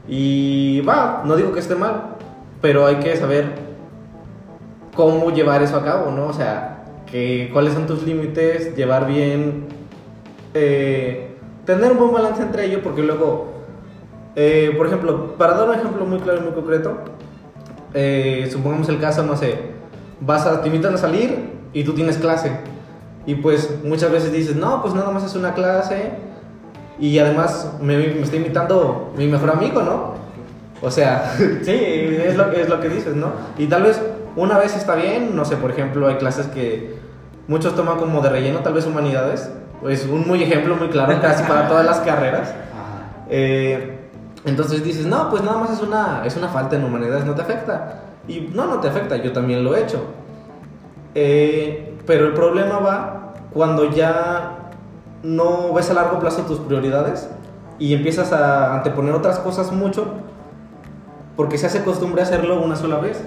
Y 0.07 0.81
va, 0.81 1.23
no 1.25 1.35
digo 1.35 1.51
que 1.51 1.59
esté 1.59 1.75
mal, 1.75 2.15
pero 2.61 2.85
hay 2.85 2.95
que 2.95 3.15
saber 3.17 3.53
cómo 4.95 5.31
llevar 5.31 5.61
eso 5.61 5.75
a 5.77 5.83
cabo, 5.83 6.11
¿no? 6.11 6.27
O 6.27 6.33
sea, 6.33 6.83
que, 7.05 7.49
cuáles 7.53 7.73
son 7.73 7.85
tus 7.85 8.03
límites, 8.03 8.75
llevar 8.75 9.07
bien, 9.07 9.67
eh, 10.53 11.35
tener 11.65 11.91
un 11.91 11.97
buen 11.99 12.11
balance 12.11 12.41
entre 12.41 12.65
ellos, 12.65 12.81
porque 12.83 13.01
luego, 13.01 13.53
eh, 14.35 14.73
por 14.77 14.87
ejemplo, 14.87 15.35
para 15.37 15.53
dar 15.53 15.69
un 15.69 15.75
ejemplo 15.75 16.05
muy 16.05 16.19
claro 16.19 16.39
y 16.39 16.43
muy 16.43 16.53
concreto, 16.53 16.97
eh, 17.93 18.47
supongamos 18.51 18.89
el 18.89 18.99
caso, 18.99 19.23
no 19.23 19.35
sé, 19.35 19.55
vas 20.21 20.45
a, 20.45 20.61
te 20.61 20.67
invitan 20.67 20.93
a 20.93 20.97
salir 20.97 21.51
y 21.73 21.83
tú 21.83 21.93
tienes 21.93 22.17
clase. 22.17 22.51
Y 23.25 23.35
pues 23.35 23.83
muchas 23.83 24.11
veces 24.11 24.31
dices, 24.31 24.55
no, 24.55 24.81
pues 24.81 24.93
nada 24.93 25.11
más 25.11 25.23
es 25.23 25.35
una 25.35 25.53
clase. 25.53 26.11
Y 26.99 27.17
además 27.19 27.73
me, 27.81 27.97
me 27.97 28.21
está 28.21 28.35
invitando 28.35 29.13
mi 29.15 29.27
mejor 29.27 29.51
amigo, 29.51 29.81
¿no? 29.81 30.13
O 30.81 30.91
sea, 30.91 31.33
sí, 31.37 31.71
es 31.71 32.35
lo, 32.35 32.51
es 32.51 32.69
lo 32.69 32.79
que 32.79 32.89
dices, 32.89 33.15
¿no? 33.15 33.31
Y 33.57 33.67
tal 33.67 33.83
vez 33.83 34.01
una 34.35 34.57
vez 34.57 34.75
está 34.75 34.95
bien, 34.95 35.35
no 35.35 35.45
sé, 35.45 35.57
por 35.57 35.71
ejemplo, 35.71 36.07
hay 36.07 36.15
clases 36.15 36.47
que 36.47 36.97
muchos 37.47 37.75
toman 37.75 37.97
como 37.97 38.21
de 38.21 38.29
relleno, 38.29 38.59
tal 38.59 38.73
vez 38.73 38.85
humanidades. 38.85 39.49
Es 39.87 40.05
un 40.05 40.27
muy 40.27 40.43
ejemplo 40.43 40.75
muy 40.75 40.89
claro 40.89 41.19
casi 41.21 41.43
para 41.43 41.67
todas 41.67 41.85
las 41.85 41.99
carreras. 41.99 42.53
Eh, 43.31 43.99
entonces 44.43 44.83
dices, 44.83 45.05
no, 45.05 45.29
pues 45.29 45.43
nada 45.43 45.59
más 45.59 45.69
es 45.69 45.81
una, 45.81 46.23
es 46.25 46.35
una 46.35 46.47
falta 46.47 46.75
en 46.75 46.83
humanidades, 46.83 47.25
no 47.25 47.35
te 47.35 47.43
afecta. 47.43 48.01
Y 48.27 48.49
no, 48.53 48.65
no 48.65 48.79
te 48.79 48.87
afecta, 48.87 49.17
yo 49.17 49.31
también 49.31 49.63
lo 49.63 49.75
he 49.75 49.83
hecho. 49.83 50.03
Eh, 51.13 51.95
pero 52.07 52.25
el 52.25 52.33
problema 52.33 52.79
va 52.79 53.33
cuando 53.51 53.91
ya 53.91 54.71
no 55.21 55.73
ves 55.73 55.91
a 55.91 55.93
largo 55.93 56.19
plazo 56.19 56.41
tus 56.43 56.59
prioridades 56.59 57.29
y 57.77 57.93
empiezas 57.93 58.31
a 58.33 58.75
anteponer 58.77 59.13
otras 59.13 59.39
cosas 59.39 59.71
mucho 59.71 60.07
porque 61.35 61.57
se 61.57 61.67
hace 61.67 61.83
costumbre 61.83 62.21
hacerlo 62.21 62.61
una 62.61 62.75
sola 62.75 62.97
vez. 62.97 63.23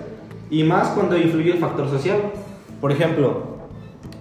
Y 0.50 0.64
más 0.64 0.88
cuando 0.88 1.16
influye 1.16 1.52
el 1.52 1.58
factor 1.58 1.88
social. 1.88 2.18
Por 2.80 2.92
ejemplo, 2.92 3.42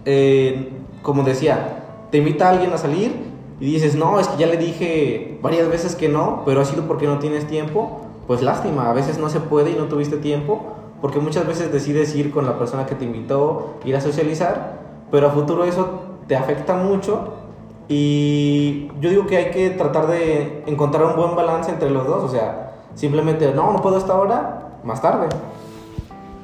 eh, 0.06 0.72
como 1.02 1.24
decía, 1.24 1.81
te 2.12 2.18
invita 2.18 2.48
a 2.48 2.52
alguien 2.52 2.72
a 2.74 2.78
salir 2.78 3.32
y 3.60 3.66
dices, 3.66 3.96
no, 3.96 4.20
es 4.20 4.28
que 4.28 4.38
ya 4.38 4.48
le 4.48 4.58
dije 4.58 5.40
varias 5.42 5.70
veces 5.70 5.96
que 5.96 6.10
no, 6.10 6.44
pero 6.46 6.62
ha 6.62 6.66
sido 6.66 6.88
porque 6.88 7.08
no 7.08 7.20
tienes 7.20 7.48
tiempo. 7.48 8.02
Pues 8.28 8.42
lástima, 8.42 8.90
a 8.90 8.94
veces 8.94 9.18
no 9.18 9.30
se 9.30 9.40
puede 9.40 9.72
y 9.72 9.76
no 9.76 9.86
tuviste 9.86 10.18
tiempo, 10.18 10.74
porque 11.02 11.20
muchas 11.20 11.48
veces 11.48 11.72
decides 11.72 12.16
ir 12.16 12.32
con 12.32 12.46
la 12.46 12.58
persona 12.58 12.86
que 12.86 12.96
te 12.96 13.06
invitó, 13.06 13.76
ir 13.84 13.96
a 13.96 14.02
socializar, 14.02 14.80
pero 15.10 15.28
a 15.28 15.32
futuro 15.32 15.66
eso 15.66 16.02
te 16.28 16.36
afecta 16.36 16.76
mucho 16.76 17.34
y 17.88 18.88
yo 19.02 19.10
digo 19.10 19.28
que 19.28 19.38
hay 19.38 19.52
que 19.52 19.70
tratar 19.72 20.08
de 20.08 20.64
encontrar 20.66 21.04
un 21.06 21.16
buen 21.16 21.36
balance 21.36 21.72
entre 21.72 21.90
los 21.90 22.08
dos, 22.08 22.24
o 22.24 22.30
sea, 22.30 22.74
simplemente, 22.96 23.52
no, 23.54 23.74
no 23.74 23.82
puedo 23.82 23.98
esta 23.98 24.18
hora, 24.18 24.78
más 24.84 25.02
tarde. 25.02 25.28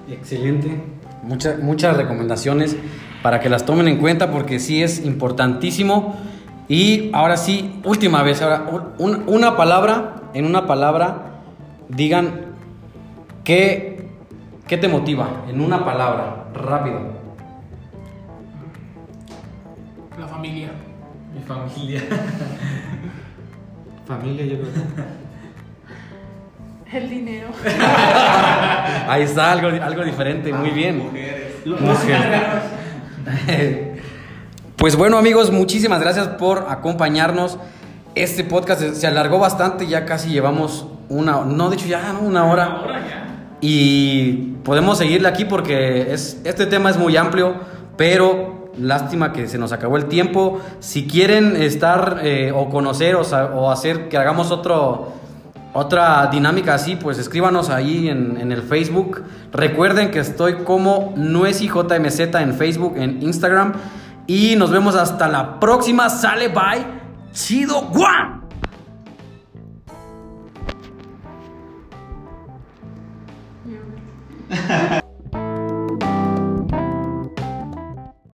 Excelente. 0.10 0.82
Muchas, 1.24 1.60
muchas 1.60 1.96
recomendaciones 1.96 2.76
para 3.22 3.40
que 3.40 3.50
las 3.50 3.66
tomen 3.66 3.88
en 3.88 3.98
cuenta 3.98 4.32
porque 4.32 4.60
sí 4.60 4.82
es 4.84 5.04
importantísimo. 5.06 6.16
Y 6.70 7.10
ahora 7.14 7.38
sí, 7.38 7.80
última 7.86 8.24
vez, 8.24 8.42
ahora 8.42 8.66
un- 8.98 9.24
una 9.28 9.56
palabra, 9.56 10.16
en 10.34 10.46
una 10.46 10.66
palabra, 10.68 11.22
digan 11.90 12.42
qué, 13.44 14.10
qué 14.68 14.78
te 14.78 14.88
motiva, 14.90 15.44
en 15.50 15.62
una 15.62 15.86
palabra, 15.86 16.46
rápido. 16.54 17.00
La 20.20 20.28
familia. 20.28 20.70
Mi 21.34 21.42
familia. 21.44 22.02
Familia, 24.08 24.46
yo 24.46 24.58
creo. 24.60 24.72
El 26.94 27.10
dinero. 27.10 27.48
Ahí 29.10 29.24
está, 29.24 29.52
algo, 29.52 29.68
algo 29.84 30.04
diferente, 30.06 30.54
muy 30.54 30.70
bien. 30.70 30.98
Mujer. 31.66 32.77
Pues 34.78 34.96
bueno 34.96 35.18
amigos, 35.18 35.52
muchísimas 35.52 36.00
gracias 36.02 36.28
por 36.28 36.68
acompañarnos. 36.70 37.58
Este 38.14 38.44
podcast 38.44 38.80
se- 38.94 39.08
alargó 39.08 39.40
bastante, 39.40 39.88
ya 39.88 40.06
casi 40.06 40.30
llevamos 40.30 40.86
una, 41.10 41.44
no 41.46 41.70
de 41.70 41.78
hecho 41.78 41.88
ya 41.88 42.14
¿no? 42.14 42.20
una 42.20 42.46
hora. 42.46 42.84
Ya. 43.10 43.58
Y 43.60 44.54
podemos 44.64 45.00
seguirle 45.00 45.28
aquí 45.30 45.46
porque 45.46 46.14
es, 46.14 46.40
este 46.44 46.68
tema 46.68 46.92
es 46.92 46.98
muy 46.98 47.18
amplio, 47.18 47.56
pero 47.98 48.70
lástima 48.78 49.34
que 49.34 49.48
se 49.48 49.58
nos 49.58 49.72
acabó 49.72 49.98
el 49.98 50.06
tiempo. 50.06 50.60
Si 50.80 51.08
quieren 51.08 51.56
estar 51.56 52.20
eh, 52.24 52.52
o 52.56 52.70
conocer 52.70 53.16
o 53.16 53.72
hacer 53.72 54.10
que 54.10 54.18
hagamos 54.18 54.52
otro, 54.52 55.12
otra 55.74 56.28
dinámica 56.28 56.74
así, 56.74 56.96
pues 56.96 57.18
escríbanos 57.20 57.70
ahí 57.70 58.10
en, 58.10 58.38
en 58.40 58.52
el 58.52 58.62
Facebook. 58.64 59.24
Recuerden 59.52 60.12
que 60.12 60.20
estoy 60.20 60.64
como 60.64 61.14
NueciJMZ 61.16 62.20
en 62.20 62.54
Facebook, 62.54 62.96
en 62.98 63.22
Instagram. 63.22 63.74
Y 64.28 64.56
nos 64.58 64.72
vemos 64.72 64.96
hasta 64.96 65.28
la 65.28 65.60
próxima. 65.60 66.10
Sale, 66.10 66.50
bye. 66.50 66.86
Chido, 67.32 67.82
guau. 67.82 68.42
Ya. 74.58 75.02